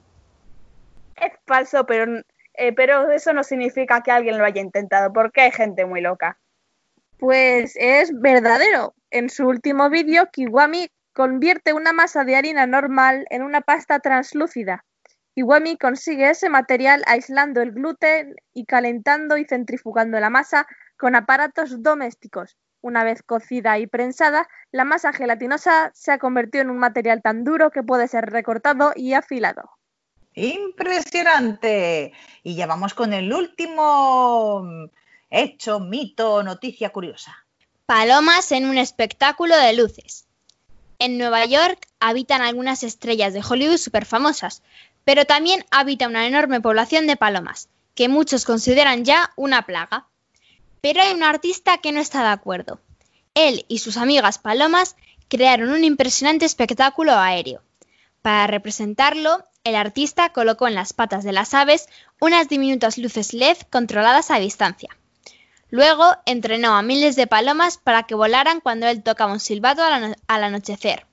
Es 1.16 1.34
falso, 1.46 1.86
pero, 1.86 2.24
eh, 2.56 2.74
pero 2.74 3.12
eso 3.12 3.32
no 3.32 3.44
significa 3.44 4.02
que 4.02 4.10
alguien 4.10 4.40
lo 4.40 4.46
haya 4.46 4.60
intentado, 4.60 5.14
porque 5.14 5.42
hay 5.42 5.52
gente 5.52 5.86
muy 5.86 6.02
loca. 6.02 6.40
Pues 7.20 7.74
es 7.76 8.12
verdadero. 8.20 8.96
En 9.12 9.30
su 9.30 9.48
último 9.48 9.92
vídeo, 9.92 10.32
Kiwami 10.32 10.90
convierte 11.14 11.74
una 11.74 11.94
masa 11.94 12.24
de 12.24 12.36
harina 12.36 12.66
normal 12.66 13.28
en 13.30 13.44
una 13.44 13.62
pasta 13.62 14.00
translúcida. 14.00 14.84
Kiwami 15.36 15.78
consigue 15.78 16.32
ese 16.32 16.50
material 16.50 17.04
aislando 17.06 17.62
el 17.62 17.74
gluten 17.74 18.36
y 18.52 18.66
calentando 18.66 19.38
y 19.38 19.46
centrifugando 19.46 20.20
la 20.20 20.32
masa 20.32 20.66
con 20.98 21.16
aparatos 21.16 21.84
domésticos. 21.84 22.58
Una 22.82 23.04
vez 23.04 23.24
cocida 23.24 23.78
y 23.78 23.88
prensada, 23.88 24.48
la 24.72 24.86
masa 24.86 25.12
gelatinosa 25.12 25.92
se 25.94 26.12
ha 26.12 26.18
convertido 26.18 26.62
en 26.62 26.70
un 26.70 26.80
material 26.80 27.22
tan 27.22 27.44
duro 27.44 27.72
que 27.72 27.84
puede 27.84 28.08
ser 28.08 28.28
recortado 28.28 28.94
y 28.96 29.14
afilado. 29.14 29.70
Impresionante. 30.34 32.14
Y 32.44 32.56
ya 32.56 32.68
vamos 32.68 32.94
con 32.94 33.14
el 33.14 33.34
último 33.34 34.90
hecho, 35.30 35.80
mito, 35.80 36.44
noticia 36.44 36.90
curiosa. 36.90 37.46
Palomas 37.86 38.52
en 38.52 38.70
un 38.70 38.78
espectáculo 38.78 39.58
de 39.58 39.74
luces. 39.74 40.28
En 41.00 41.18
Nueva 41.18 41.46
York 41.46 41.88
habitan 42.00 42.42
algunas 42.42 42.84
estrellas 42.84 43.34
de 43.34 43.42
Hollywood 43.42 43.78
súper 43.78 44.06
famosas, 44.06 44.62
pero 45.06 45.26
también 45.26 45.66
habita 45.72 46.08
una 46.08 46.28
enorme 46.28 46.62
población 46.62 47.08
de 47.08 47.16
palomas, 47.16 47.70
que 47.96 48.10
muchos 48.10 48.46
consideran 48.46 49.06
ya 49.06 49.32
una 49.36 49.64
plaga. 49.64 50.09
Pero 50.82 51.02
hay 51.02 51.14
un 51.14 51.24
artista 51.24 51.78
que 51.78 51.92
no 51.92 52.00
está 52.00 52.22
de 52.22 52.30
acuerdo. 52.30 52.80
Él 53.34 53.66
y 53.68 53.80
sus 53.80 53.98
amigas 53.98 54.38
palomas 54.38 54.96
crearon 55.28 55.70
un 55.70 55.84
impresionante 55.84 56.46
espectáculo 56.46 57.14
aéreo. 57.14 57.62
Para 58.22 58.48
representarlo, 58.48 59.44
el 59.64 59.76
artista 59.76 60.30
colocó 60.34 60.68
en 60.68 60.76
las 60.76 60.94
patas 60.94 61.24
de 61.24 61.32
las 61.32 61.54
aves 61.54 61.88
unas 62.20 62.50
diminutas 62.50 62.98
luces 62.98 63.34
LED 63.34 63.58
controladas 63.70 64.32
a 64.32 64.40
distancia. 64.40 64.90
Luego 65.70 66.06
entrenó 66.26 66.76
a 66.76 66.82
miles 66.82 67.16
de 67.16 67.28
palomas 67.28 67.78
para 67.78 68.04
que 68.04 68.16
volaran 68.16 68.60
cuando 68.60 68.88
él 68.88 69.04
tocaba 69.04 69.34
un 69.34 69.40
silbato 69.40 69.84
al, 69.84 70.16
anochecer. 70.28 71.06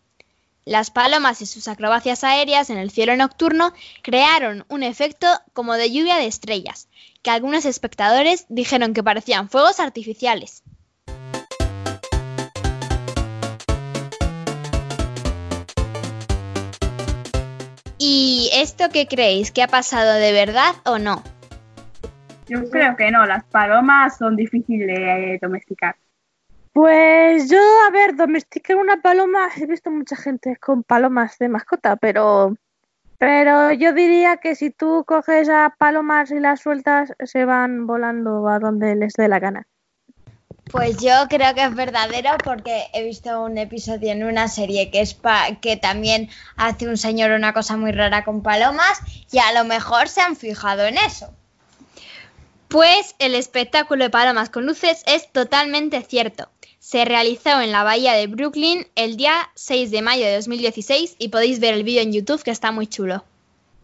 Las 0.64 0.90
palomas 0.90 1.42
y 1.42 1.46
sus 1.46 1.68
acrobacias 1.68 2.24
aéreas 2.24 2.70
en 2.70 2.78
el 2.78 2.90
cielo 2.90 3.14
nocturno 3.16 3.72
crearon 4.02 4.64
un 4.68 4.82
efecto 4.82 5.28
como 5.52 5.74
de 5.74 5.92
lluvia 5.92 6.16
de 6.16 6.26
estrellas, 6.26 6.88
que 7.26 7.32
algunos 7.32 7.64
espectadores 7.64 8.46
dijeron 8.48 8.94
que 8.94 9.02
parecían 9.02 9.48
fuegos 9.48 9.80
artificiales. 9.80 10.62
¿Y 17.98 18.50
esto 18.54 18.84
qué 18.92 19.08
creéis? 19.08 19.50
¿Que 19.50 19.64
ha 19.64 19.66
pasado 19.66 20.12
de 20.12 20.30
verdad 20.30 20.76
o 20.84 21.00
no? 21.00 21.24
Yo 22.46 22.70
creo 22.70 22.94
que 22.94 23.10
no, 23.10 23.26
las 23.26 23.42
palomas 23.42 24.18
son 24.18 24.36
difíciles 24.36 24.86
de 24.86 25.38
domesticar. 25.42 25.96
Pues 26.72 27.50
yo, 27.50 27.58
a 27.88 27.90
ver, 27.90 28.14
domesticar 28.14 28.76
una 28.76 29.02
paloma, 29.02 29.48
he 29.56 29.66
visto 29.66 29.90
mucha 29.90 30.14
gente 30.14 30.56
con 30.58 30.84
palomas 30.84 31.40
de 31.40 31.48
mascota, 31.48 31.96
pero 31.96 32.56
pero 33.18 33.72
yo 33.72 33.92
diría 33.92 34.36
que 34.38 34.54
si 34.54 34.70
tú 34.70 35.04
coges 35.06 35.48
a 35.48 35.74
palomas 35.78 36.30
y 36.30 36.40
las 36.40 36.60
sueltas, 36.60 37.12
se 37.24 37.44
van 37.44 37.86
volando 37.86 38.48
a 38.48 38.58
donde 38.58 38.94
les 38.96 39.14
dé 39.14 39.28
la 39.28 39.38
gana. 39.38 39.66
Pues 40.70 40.96
yo 40.98 41.12
creo 41.28 41.54
que 41.54 41.64
es 41.64 41.74
verdadero 41.74 42.30
porque 42.44 42.86
he 42.92 43.04
visto 43.04 43.42
un 43.42 43.56
episodio 43.56 44.10
en 44.10 44.24
una 44.24 44.48
serie 44.48 44.90
que 44.90 45.00
es 45.00 45.16
que 45.60 45.76
también 45.76 46.28
hace 46.56 46.88
un 46.88 46.96
señor 46.96 47.30
una 47.30 47.52
cosa 47.52 47.76
muy 47.76 47.92
rara 47.92 48.24
con 48.24 48.42
palomas 48.42 49.00
y 49.30 49.38
a 49.38 49.52
lo 49.52 49.64
mejor 49.64 50.08
se 50.08 50.22
han 50.22 50.34
fijado 50.34 50.84
en 50.84 50.98
eso. 50.98 51.32
Pues 52.68 53.14
el 53.18 53.34
espectáculo 53.34 54.04
de 54.04 54.10
palomas 54.10 54.50
con 54.50 54.66
luces 54.66 55.02
es 55.06 55.30
totalmente 55.32 56.02
cierto 56.02 56.50
se 56.86 57.04
realizó 57.04 57.60
en 57.60 57.72
la 57.72 57.82
bahía 57.82 58.12
de 58.12 58.28
Brooklyn 58.28 58.86
el 58.94 59.16
día 59.16 59.50
6 59.56 59.90
de 59.90 60.02
mayo 60.02 60.24
de 60.24 60.36
2016 60.36 61.16
y 61.18 61.30
podéis 61.30 61.58
ver 61.58 61.74
el 61.74 61.82
vídeo 61.82 62.00
en 62.00 62.12
YouTube 62.12 62.44
que 62.44 62.52
está 62.52 62.70
muy 62.70 62.86
chulo. 62.86 63.24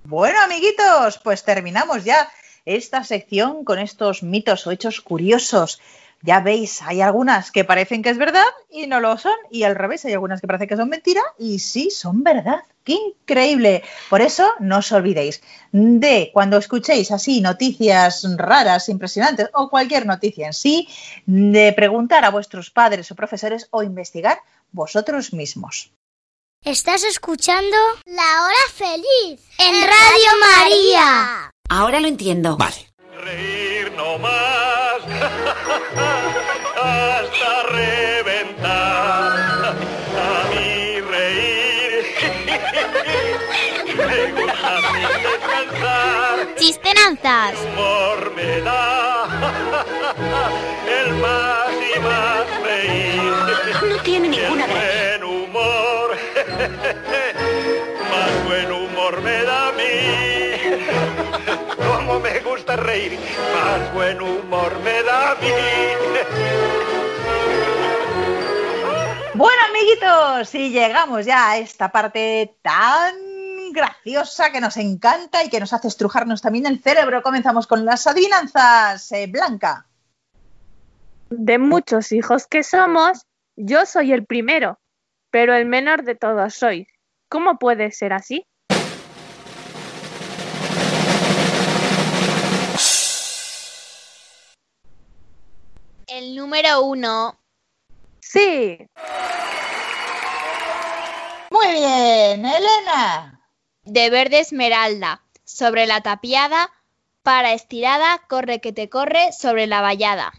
Bueno, 0.05 0.41
amiguitos, 0.41 1.18
pues 1.18 1.43
terminamos 1.43 2.05
ya 2.05 2.30
esta 2.64 3.03
sección 3.03 3.64
con 3.64 3.80
estos 3.80 4.22
mitos 4.22 4.68
o 4.68 4.70
hechos 4.70 5.01
curiosos. 5.01 5.80
Ya 6.25 6.39
veis, 6.39 6.81
hay 6.83 7.01
algunas 7.01 7.51
que 7.51 7.64
parecen 7.64 8.01
que 8.01 8.11
es 8.11 8.16
verdad 8.16 8.47
y 8.70 8.87
no 8.87 9.01
lo 9.01 9.18
son, 9.18 9.35
y 9.51 9.64
al 9.64 9.75
revés, 9.75 10.05
hay 10.05 10.12
algunas 10.12 10.41
que 10.41 10.47
parecen 10.47 10.68
que 10.68 10.77
son 10.77 10.89
mentira 10.89 11.20
y 11.37 11.59
sí 11.59 11.91
son 11.91 12.23
verdad. 12.23 12.62
¡Qué 12.85 12.93
increíble! 12.93 13.83
Por 14.09 14.20
eso 14.20 14.49
no 14.61 14.79
os 14.79 14.93
olvidéis 14.93 15.43
de 15.73 16.31
cuando 16.33 16.59
escuchéis 16.59 17.11
así 17.11 17.41
noticias 17.41 18.25
raras, 18.37 18.89
impresionantes 18.89 19.49
o 19.53 19.68
cualquier 19.68 20.07
noticia 20.07 20.47
en 20.47 20.53
sí, 20.53 20.89
de 21.27 21.73
preguntar 21.73 22.25
a 22.25 22.31
vuestros 22.31 22.70
padres 22.70 23.11
o 23.11 23.16
profesores 23.16 23.66
o 23.70 23.83
investigar 23.83 24.39
vosotros 24.70 25.33
mismos. 25.33 25.91
Estás 26.64 27.03
escuchando 27.03 27.77
La 28.05 28.45
Hora 28.45 28.73
Feliz 28.73 29.41
en 29.59 29.75
Radio 29.75 30.31
María. 30.41 31.51
Ahora 31.68 31.99
lo 31.99 32.07
entiendo. 32.07 32.57
Vale. 32.57 32.89
Reír 33.25 33.93
no 33.97 34.18
más 34.18 34.82
hasta 36.76 37.62
reventar. 37.70 39.32
A 40.14 40.48
mí 40.50 41.00
reír 41.00 42.05
me 43.96 44.32
gusta 44.32 44.70
descansar. 45.24 46.55
Chistenanzas. 46.57 47.55
Humor 47.72 48.32
me 48.36 48.61
da 48.61 49.26
el 51.00 51.12
más 51.14 51.72
y 51.94 52.00
más 52.00 52.46
reír. 52.62 53.22
No 53.88 53.96
tiene 54.03 54.28
ninguna 54.28 54.64
el 54.64 54.70
gracia. 54.70 55.18
buen 55.18 55.24
humor, 55.24 56.16
reír, 62.77 63.18
más 63.55 63.95
buen 63.95 64.20
humor 64.20 64.79
me 64.81 65.03
da 65.03 65.33
a 65.33 65.35
mí. 65.37 65.49
Bueno, 69.35 69.62
amiguitos, 69.70 70.55
y 70.55 70.70
llegamos 70.70 71.27
ya 71.27 71.51
a 71.51 71.59
esta 71.59 71.91
parte 71.91 72.57
tan 72.62 73.14
graciosa 73.73 74.53
que 74.53 74.61
nos 74.61 74.77
encanta 74.77 75.43
y 75.43 75.49
que 75.49 75.59
nos 75.59 75.73
hace 75.73 75.89
estrujarnos 75.89 76.43
también 76.43 76.66
el 76.66 76.81
cerebro. 76.81 77.23
Comenzamos 77.23 77.66
con 77.66 77.85
las 77.85 78.07
adivinanzas. 78.07 79.11
Eh, 79.12 79.27
Blanca. 79.27 79.87
De 81.31 81.59
muchos 81.59 82.12
hijos 82.12 82.47
que 82.47 82.62
somos, 82.62 83.27
yo 83.57 83.87
soy 83.87 84.12
el 84.12 84.27
primero, 84.27 84.79
pero 85.31 85.55
el 85.55 85.64
menor 85.66 86.05
de 86.05 86.14
todos 86.14 86.55
sois. 86.55 86.87
¿Cómo 87.29 87.59
puede 87.59 87.91
ser 87.91 88.12
así? 88.12 88.47
El 96.14 96.36
número 96.36 96.82
uno. 96.82 97.38
Sí, 98.20 98.76
Muy 101.50 101.66
bien, 101.72 102.44
Elena. 102.44 103.40
De 103.84 104.10
verde 104.10 104.40
esmeralda. 104.40 105.22
Sobre 105.44 105.86
la 105.86 106.02
tapiada. 106.02 106.70
Para 107.22 107.54
estirada, 107.54 108.20
corre 108.28 108.60
que 108.60 108.74
te 108.74 108.90
corre 108.90 109.32
sobre 109.32 109.66
la 109.66 109.80
vallada. 109.80 110.32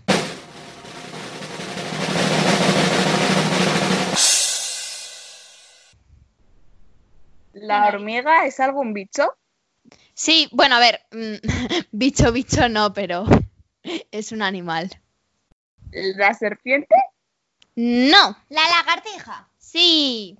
¿La 7.53 7.87
hormiga 7.87 8.45
es 8.45 8.59
algún 8.59 8.93
bicho? 8.93 9.33
Sí, 10.13 10.49
bueno, 10.51 10.75
a 10.75 10.79
ver. 10.79 11.01
mm, 11.11 11.35
bicho, 11.91 12.31
bicho 12.31 12.69
no, 12.69 12.93
pero 12.93 13.25
es 14.11 14.31
un 14.31 14.43
animal. 14.43 15.02
¿La 15.93 16.33
serpiente? 16.33 16.95
No. 17.75 18.37
La 18.49 18.61
lagartija. 18.69 19.47
Sí. 19.57 20.37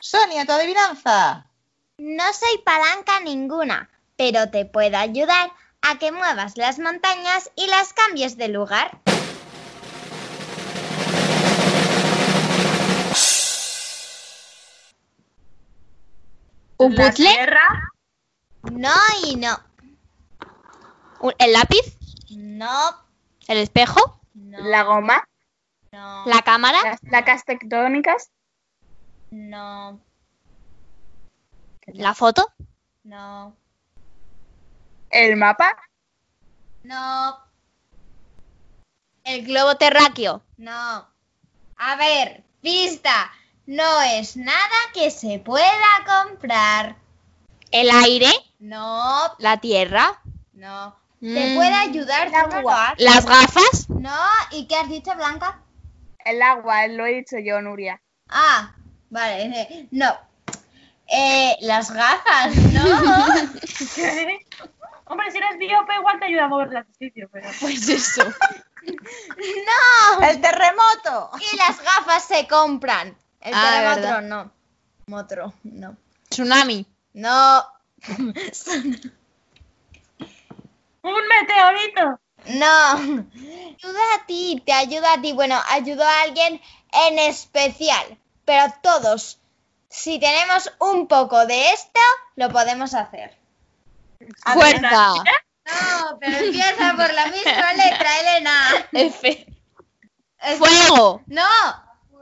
Sonia, 0.00 0.44
tu 0.46 0.52
adivinanza. 0.52 1.46
No 1.98 2.32
soy 2.32 2.58
palanca 2.64 3.20
ninguna, 3.20 3.90
pero 4.16 4.50
te 4.50 4.64
puedo 4.64 4.96
ayudar 4.96 5.50
a 5.82 5.98
que 5.98 6.12
muevas 6.12 6.56
las 6.56 6.78
montañas 6.78 7.50
y 7.56 7.66
las 7.66 7.92
cambies 7.92 8.36
de 8.36 8.48
lugar. 8.48 8.98
¿Un 16.76 16.94
¿La 16.94 17.10
puzzle? 17.10 17.28
tierra? 17.28 17.90
No 18.72 18.94
y 19.26 19.36
no. 19.36 19.58
¿Un- 21.20 21.34
¿El 21.38 21.52
lápiz? 21.52 21.97
No, 22.30 22.70
¿El 23.46 23.58
espejo? 23.58 24.20
no. 24.34 24.58
¿La 24.60 24.82
goma? 24.84 25.26
No. 25.92 26.24
¿La 26.26 26.42
cámara? 26.42 26.78
¿Las 26.84 27.00
placas 27.00 27.44
tectónicas? 27.44 28.30
No. 29.30 30.00
¿La 31.86 32.14
foto? 32.14 32.52
No. 33.04 33.56
¿El 35.10 35.36
mapa? 35.36 35.74
No. 36.82 37.38
¿El 39.24 39.46
globo 39.46 39.76
terráqueo? 39.76 40.42
No. 40.58 41.06
A 41.76 41.96
ver, 41.96 42.44
pista. 42.60 43.30
No 43.66 44.00
es 44.02 44.36
nada 44.36 44.76
que 44.94 45.10
se 45.10 45.38
pueda 45.38 45.66
comprar. 46.06 46.96
¿El 47.70 47.90
aire? 47.90 48.30
No, 48.58 49.34
¿La 49.38 49.58
tierra? 49.58 50.20
no. 50.52 50.96
Te 51.20 51.52
Mm. 51.52 51.56
puede 51.56 51.74
ayudar 51.74 52.32
agua. 52.34 52.94
¿Las 52.98 53.26
gafas? 53.26 53.88
No, 53.90 54.16
¿y 54.52 54.66
qué 54.68 54.76
has 54.76 54.88
dicho, 54.88 55.12
Blanca? 55.16 55.60
El 56.24 56.40
agua, 56.42 56.86
lo 56.86 57.06
he 57.06 57.14
dicho 57.14 57.38
yo, 57.38 57.60
Nuria. 57.60 58.00
Ah, 58.28 58.72
vale. 59.10 59.42
eh, 59.46 59.88
No. 59.90 60.16
Eh, 61.10 61.56
las 61.62 61.90
gafas, 61.90 62.54
no. 62.72 62.84
Hombre, 65.10 65.30
si 65.30 65.38
eres 65.38 65.56
miope, 65.56 65.94
igual 65.98 66.18
te 66.20 66.26
ayuda 66.26 66.44
a 66.44 66.48
mover 66.48 66.68
el 66.76 66.86
sitio, 66.98 67.28
pero... 67.32 67.48
Pues 67.60 67.88
eso. 67.88 68.22
no. 68.86 70.20
El 70.28 70.40
terremoto. 70.40 71.30
Y 71.52 71.56
las 71.56 71.82
gafas 71.82 72.24
se 72.26 72.46
compran. 72.46 73.16
El 73.40 73.52
Ah, 73.54 73.94
terremoto 73.96 74.20
no. 74.20 74.52
Motro, 75.06 75.54
no. 75.64 75.96
Tsunami. 76.28 76.86
No. 77.14 77.64
¡Un 81.02 81.22
meteorito! 81.28 82.20
No. 82.46 82.92
Ayuda 82.92 84.14
a 84.16 84.26
ti, 84.26 84.62
te 84.64 84.72
ayuda 84.72 85.14
a 85.14 85.20
ti. 85.20 85.32
Bueno, 85.32 85.60
ayudó 85.70 86.04
a 86.04 86.22
alguien 86.22 86.60
en 86.92 87.18
especial. 87.18 88.18
Pero 88.44 88.72
todos, 88.82 89.38
si 89.88 90.18
tenemos 90.18 90.72
un 90.78 91.06
poco 91.08 91.46
de 91.46 91.70
esto, 91.72 92.00
lo 92.36 92.48
podemos 92.50 92.94
hacer. 92.94 93.36
Fuerza. 94.52 95.14
No, 95.66 96.18
pero 96.18 96.38
empieza 96.38 96.94
por 96.96 97.12
la 97.12 97.26
misma 97.26 97.72
letra, 97.74 98.20
Elena. 98.20 98.86
F. 98.92 99.46
Es- 100.40 100.58
Fuego. 100.58 101.22
No. 101.26 101.42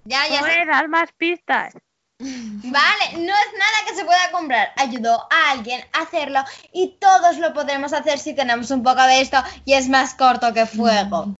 Ya, 0.04 0.26
ya 0.28 0.42
sé. 0.42 0.64
Haz 0.72 0.88
más 0.88 1.12
pistas. 1.12 1.74
Vale, 2.18 3.12
no 3.12 3.32
es 3.32 3.58
nada 3.58 3.78
que 3.86 3.94
se 3.94 4.04
pueda 4.04 4.30
comprar. 4.32 4.72
Ayudó 4.76 5.26
a 5.30 5.50
alguien 5.50 5.82
a 5.92 6.02
hacerlo 6.02 6.40
y 6.72 6.96
todos 6.98 7.38
lo 7.38 7.52
podremos 7.52 7.92
hacer 7.92 8.18
si 8.18 8.34
tenemos 8.34 8.70
un 8.70 8.82
poco 8.82 9.02
de 9.02 9.20
esto 9.20 9.38
y 9.64 9.74
es 9.74 9.88
más 9.88 10.14
corto 10.14 10.52
que 10.54 10.66
fuego. 10.66 11.34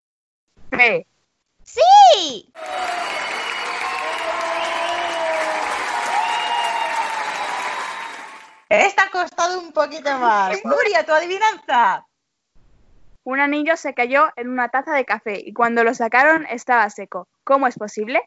P. 0.70 1.06
¡Sí! 1.62 2.52
Esta 8.68 9.04
ha 9.04 9.10
costado 9.10 9.60
un 9.60 9.72
poquito 9.72 10.18
más. 10.18 10.58
Nuria, 10.64 11.06
tu 11.06 11.12
adivinanza. 11.12 12.06
Un 13.24 13.40
anillo 13.40 13.76
se 13.76 13.94
cayó 13.94 14.28
en 14.36 14.50
una 14.50 14.68
taza 14.68 14.92
de 14.92 15.04
café 15.04 15.40
y 15.44 15.52
cuando 15.52 15.82
lo 15.82 15.94
sacaron 15.94 16.46
estaba 16.46 16.88
seco. 16.90 17.28
¿Cómo 17.44 17.66
es 17.66 17.76
posible? 17.76 18.22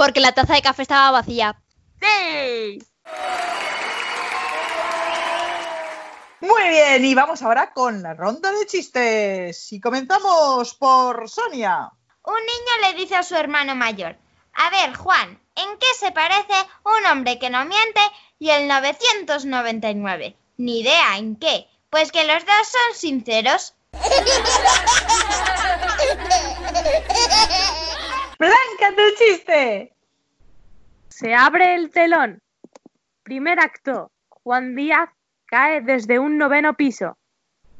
Porque 0.00 0.20
la 0.20 0.32
taza 0.32 0.54
de 0.54 0.62
café 0.62 0.80
estaba 0.80 1.10
vacía. 1.10 1.60
¡Sí! 2.00 2.82
Muy 6.40 6.68
bien, 6.70 7.04
y 7.04 7.14
vamos 7.14 7.42
ahora 7.42 7.74
con 7.74 8.02
la 8.02 8.14
ronda 8.14 8.50
de 8.50 8.64
chistes. 8.64 9.70
Y 9.74 9.78
comenzamos 9.78 10.72
por 10.76 11.28
Sonia. 11.28 11.90
Un 12.24 12.34
niño 12.34 12.78
le 12.80 12.94
dice 12.98 13.14
a 13.14 13.22
su 13.22 13.36
hermano 13.36 13.74
mayor, 13.74 14.16
a 14.54 14.70
ver 14.70 14.96
Juan, 14.96 15.38
¿en 15.54 15.78
qué 15.78 15.88
se 15.98 16.12
parece 16.12 16.54
un 16.82 17.04
hombre 17.12 17.38
que 17.38 17.50
no 17.50 17.62
miente 17.66 18.00
y 18.38 18.48
el 18.48 18.68
999? 18.68 20.34
Ni 20.56 20.80
idea 20.80 21.18
en 21.18 21.36
qué, 21.36 21.68
pues 21.90 22.10
que 22.10 22.24
los 22.24 22.46
dos 22.46 22.68
son 22.68 22.96
sinceros. 22.96 23.74
Blanca, 28.40 28.96
tu 28.96 29.02
chiste. 29.18 29.92
Se 31.08 31.34
abre 31.34 31.74
el 31.74 31.90
telón. 31.90 32.40
Primer 33.22 33.60
acto. 33.60 34.12
Juan 34.30 34.74
Díaz 34.74 35.10
cae 35.44 35.82
desde 35.82 36.18
un 36.18 36.38
noveno 36.38 36.72
piso. 36.72 37.18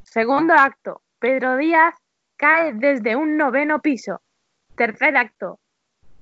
Segundo 0.03 0.53
acto. 0.53 1.01
Pedro 1.17 1.57
Díaz 1.57 1.95
cae 2.37 2.73
desde 2.73 3.15
un 3.15 3.37
noveno 3.37 3.81
piso. 3.81 4.21
Tercer 4.75 5.17
acto. 5.17 5.59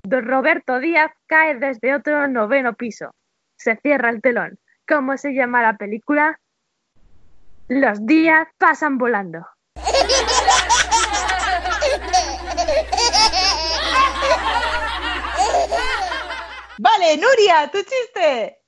Don 0.04 0.26
Roberto 0.26 0.78
Díaz 0.78 1.12
cae 1.26 1.56
desde 1.56 1.94
otro 1.94 2.26
noveno 2.26 2.72
piso. 2.72 3.10
Se 3.58 3.76
cierra 3.76 4.08
el 4.08 4.22
telón. 4.22 4.58
¿Cómo 4.88 5.18
se 5.18 5.34
llama 5.34 5.60
la 5.60 5.76
película? 5.76 6.40
Los 7.68 8.06
días 8.06 8.48
pasan 8.56 8.96
volando. 8.96 9.46
Vale, 16.82 17.18
Nuria, 17.18 17.70
tu 17.70 17.76
chiste. 17.82 18.58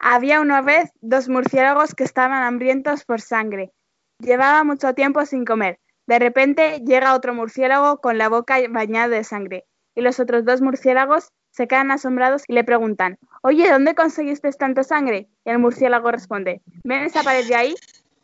Había 0.00 0.40
una 0.40 0.60
vez 0.60 0.90
dos 1.00 1.28
murciélagos 1.28 1.94
que 1.94 2.02
estaban 2.02 2.42
hambrientos 2.42 3.04
por 3.04 3.20
sangre. 3.20 3.70
Llevaba 4.18 4.64
mucho 4.64 4.92
tiempo 4.94 5.24
sin 5.24 5.44
comer. 5.44 5.78
De 6.08 6.18
repente 6.18 6.80
llega 6.84 7.14
otro 7.14 7.32
murciélago 7.32 8.00
con 8.00 8.18
la 8.18 8.28
boca 8.28 8.56
bañada 8.70 9.06
de 9.06 9.22
sangre. 9.22 9.66
Y 9.94 10.00
los 10.00 10.18
otros 10.18 10.44
dos 10.44 10.62
murciélagos 10.62 11.28
se 11.52 11.68
quedan 11.68 11.92
asombrados 11.92 12.42
y 12.48 12.54
le 12.54 12.64
preguntan, 12.64 13.18
Oye, 13.42 13.70
¿dónde 13.70 13.94
conseguiste 13.94 14.50
tanta 14.50 14.82
sangre? 14.82 15.28
Y 15.44 15.50
el 15.50 15.60
murciélago 15.60 16.10
responde, 16.10 16.60
¿ven 16.82 17.04
esa 17.04 17.22
pared 17.22 17.46
de 17.46 17.54
ahí? 17.54 17.76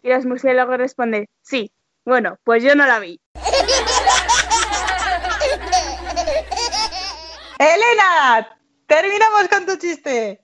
Y 0.03 0.09
los 0.09 0.27
murciélagos 0.27 0.77
responden, 0.77 1.29
sí. 1.43 1.71
Bueno, 2.05 2.37
pues 2.43 2.65
yo 2.65 2.75
no 2.75 2.85
la 2.85 2.99
vi. 2.99 3.21
Elena, 7.61 8.60
terminamos 8.91 9.47
con 9.49 9.67
tu 9.67 9.77
chiste. 9.77 10.41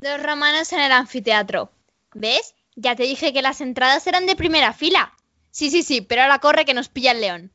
Dos 0.00 0.20
romanos 0.20 0.72
en 0.72 0.80
el 0.80 0.90
anfiteatro. 0.90 1.70
¿Ves? 2.14 2.56
Ya 2.74 2.96
te 2.96 3.04
dije 3.04 3.32
que 3.32 3.42
las 3.42 3.60
entradas 3.60 4.04
eran 4.08 4.26
de 4.26 4.34
primera 4.34 4.72
fila. 4.72 5.12
Sí, 5.52 5.70
sí, 5.70 5.84
sí, 5.84 6.00
pero 6.00 6.22
ahora 6.22 6.40
corre 6.40 6.64
que 6.64 6.74
nos 6.74 6.88
pilla 6.88 7.12
el 7.12 7.20
león. 7.20 7.52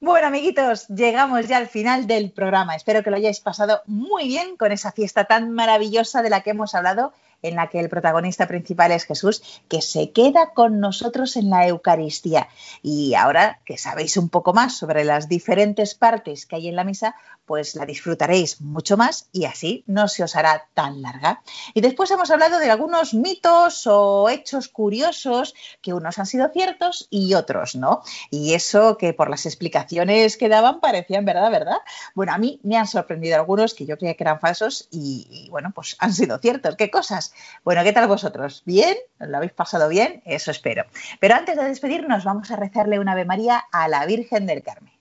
Bueno, 0.00 0.26
amiguitos, 0.26 0.88
llegamos 0.88 1.46
ya 1.46 1.58
al 1.58 1.68
final 1.68 2.08
del 2.08 2.32
programa. 2.32 2.74
Espero 2.74 3.04
que 3.04 3.10
lo 3.10 3.16
hayáis 3.16 3.38
pasado 3.38 3.82
muy 3.86 4.26
bien 4.26 4.56
con 4.56 4.72
esa 4.72 4.90
fiesta 4.90 5.26
tan 5.26 5.52
maravillosa 5.52 6.22
de 6.22 6.30
la 6.30 6.40
que 6.40 6.50
hemos 6.50 6.74
hablado 6.74 7.12
en 7.44 7.56
la 7.56 7.68
que 7.68 7.78
el 7.78 7.88
protagonista 7.88 8.48
principal 8.48 8.90
es 8.90 9.04
Jesús, 9.04 9.62
que 9.68 9.82
se 9.82 10.10
queda 10.10 10.52
con 10.54 10.80
nosotros 10.80 11.36
en 11.36 11.50
la 11.50 11.68
Eucaristía. 11.68 12.48
Y 12.82 13.14
ahora 13.14 13.60
que 13.64 13.76
sabéis 13.76 14.16
un 14.16 14.30
poco 14.30 14.54
más 14.54 14.76
sobre 14.76 15.04
las 15.04 15.28
diferentes 15.28 15.94
partes 15.94 16.46
que 16.46 16.56
hay 16.56 16.68
en 16.68 16.76
la 16.76 16.84
misa, 16.84 17.14
pues 17.46 17.74
la 17.74 17.86
disfrutaréis 17.86 18.60
mucho 18.60 18.96
más 18.96 19.28
y 19.32 19.44
así 19.44 19.84
no 19.86 20.08
se 20.08 20.24
os 20.24 20.36
hará 20.36 20.68
tan 20.74 21.02
larga. 21.02 21.42
Y 21.74 21.80
después 21.80 22.10
hemos 22.10 22.30
hablado 22.30 22.58
de 22.58 22.70
algunos 22.70 23.14
mitos 23.14 23.86
o 23.86 24.28
hechos 24.28 24.68
curiosos 24.68 25.54
que 25.82 25.92
unos 25.92 26.18
han 26.18 26.26
sido 26.26 26.48
ciertos 26.50 27.06
y 27.10 27.34
otros 27.34 27.74
no. 27.74 28.02
Y 28.30 28.54
eso 28.54 28.96
que 28.96 29.12
por 29.12 29.30
las 29.30 29.46
explicaciones 29.46 30.36
que 30.36 30.48
daban 30.48 30.80
parecían 30.80 31.24
verdad, 31.24 31.50
¿verdad? 31.50 31.78
Bueno, 32.14 32.32
a 32.32 32.38
mí 32.38 32.60
me 32.62 32.76
han 32.76 32.86
sorprendido 32.86 33.36
algunos 33.36 33.74
que 33.74 33.86
yo 33.86 33.96
creía 33.96 34.14
que 34.14 34.24
eran 34.24 34.40
falsos 34.40 34.88
y, 34.90 35.48
bueno, 35.50 35.72
pues 35.74 35.96
han 35.98 36.12
sido 36.12 36.38
ciertos. 36.38 36.76
¿Qué 36.76 36.90
cosas? 36.90 37.32
Bueno, 37.64 37.82
¿qué 37.84 37.92
tal 37.92 38.08
vosotros? 38.08 38.62
¿Bien? 38.64 38.96
¿Lo 39.18 39.36
habéis 39.36 39.52
pasado 39.52 39.88
bien? 39.88 40.22
Eso 40.24 40.50
espero. 40.50 40.84
Pero 41.20 41.34
antes 41.34 41.56
de 41.56 41.64
despedirnos, 41.64 42.24
vamos 42.24 42.50
a 42.50 42.56
rezarle 42.56 42.98
una 42.98 43.12
Ave 43.12 43.24
María 43.24 43.64
a 43.72 43.88
la 43.88 44.04
Virgen 44.06 44.46
del 44.46 44.62
Carmen. 44.62 44.93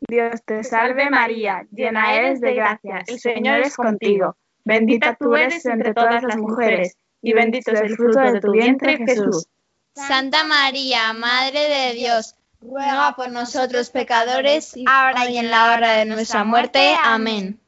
Dios 0.00 0.42
te 0.44 0.62
salve 0.62 1.10
María, 1.10 1.66
llena 1.72 2.14
eres 2.14 2.40
de 2.40 2.54
gracia, 2.54 3.02
el 3.06 3.18
Señor 3.18 3.60
es 3.60 3.76
contigo. 3.76 4.36
Bendita 4.64 5.16
tú 5.18 5.34
eres 5.34 5.64
entre 5.66 5.94
todas 5.94 6.22
las 6.22 6.36
mujeres, 6.36 6.96
y 7.22 7.32
bendito 7.32 7.72
es 7.72 7.80
el 7.80 7.96
fruto 7.96 8.20
de 8.20 8.40
tu 8.40 8.52
vientre, 8.52 8.98
Jesús. 8.98 9.46
Santa 9.94 10.44
María, 10.44 11.12
Madre 11.12 11.60
de 11.60 11.94
Dios, 11.94 12.36
ruega 12.60 13.14
por 13.16 13.30
nosotros 13.30 13.90
pecadores, 13.90 14.74
ahora 14.86 15.28
y 15.28 15.38
en 15.38 15.50
la 15.50 15.72
hora 15.72 15.92
de 15.92 16.04
nuestra 16.04 16.44
muerte. 16.44 16.96
Amén. 17.02 17.58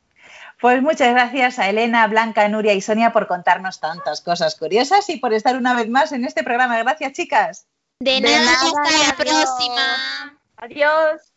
Pues 0.61 0.83
muchas 0.83 1.11
gracias 1.13 1.59
a 1.59 1.71
Elena, 1.71 2.07
Blanca, 2.07 2.47
Nuria 2.49 2.75
y 2.75 2.83
Sonia 2.83 3.13
por 3.13 3.27
contarnos 3.27 3.81
tantas 3.81 4.21
cosas 4.21 4.57
curiosas 4.57 5.09
y 5.09 5.17
por 5.17 5.33
estar 5.33 5.57
una 5.57 5.75
vez 5.75 5.89
más 5.89 6.13
en 6.13 6.25
este 6.27 6.45
programa. 6.45 6.77
Gracias, 6.79 7.13
chicas. 7.15 7.67
De 8.01 8.21
nada, 8.21 8.53
hasta 8.53 9.09
la 9.09 9.17
próxima. 9.17 10.39
Adiós. 10.59 11.30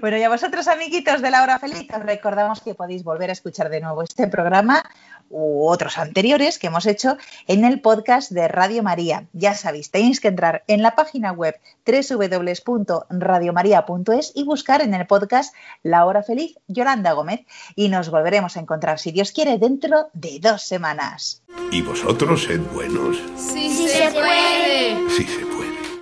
Bueno, 0.00 0.16
y 0.16 0.22
a 0.22 0.28
vosotros, 0.28 0.68
amiguitos 0.68 1.20
de 1.22 1.30
la 1.30 1.42
hora 1.42 1.58
feliz, 1.58 1.88
os 1.94 2.02
recordamos 2.02 2.60
que 2.60 2.74
podéis 2.74 3.02
volver 3.04 3.30
a 3.30 3.32
escuchar 3.32 3.70
de 3.70 3.80
nuevo 3.80 4.02
este 4.02 4.26
programa 4.26 4.84
u 5.28 5.68
otros 5.68 5.96
anteriores 5.98 6.58
que 6.58 6.66
hemos 6.66 6.86
hecho 6.86 7.16
en 7.46 7.64
el 7.64 7.80
podcast 7.80 8.32
de 8.32 8.48
Radio 8.48 8.82
María. 8.82 9.28
Ya 9.32 9.54
sabéis, 9.54 9.90
tenéis 9.90 10.20
que 10.20 10.26
entrar 10.28 10.64
en 10.66 10.82
la 10.82 10.96
página 10.96 11.32
web 11.32 11.54
www.radiomaria.es 11.86 14.32
y 14.34 14.42
buscar 14.44 14.82
en 14.82 14.92
el 14.94 15.06
podcast 15.06 15.54
La 15.82 16.04
Hora 16.04 16.24
Feliz 16.24 16.58
Yolanda 16.66 17.12
Gómez. 17.12 17.46
Y 17.76 17.88
nos 17.88 18.10
volveremos 18.10 18.56
a 18.56 18.60
encontrar, 18.60 18.98
si 18.98 19.12
Dios 19.12 19.30
quiere, 19.32 19.58
dentro 19.58 20.08
de 20.12 20.38
dos 20.40 20.62
semanas. 20.62 21.42
¿Y 21.70 21.82
vosotros 21.82 22.42
sed 22.42 22.60
buenos? 22.72 23.18
Sí, 23.36 23.70
sí 23.70 23.86
se 23.88 24.10
puede. 24.10 25.08
Sí 25.10 25.24
se 25.24 25.38
puede. 25.38 25.49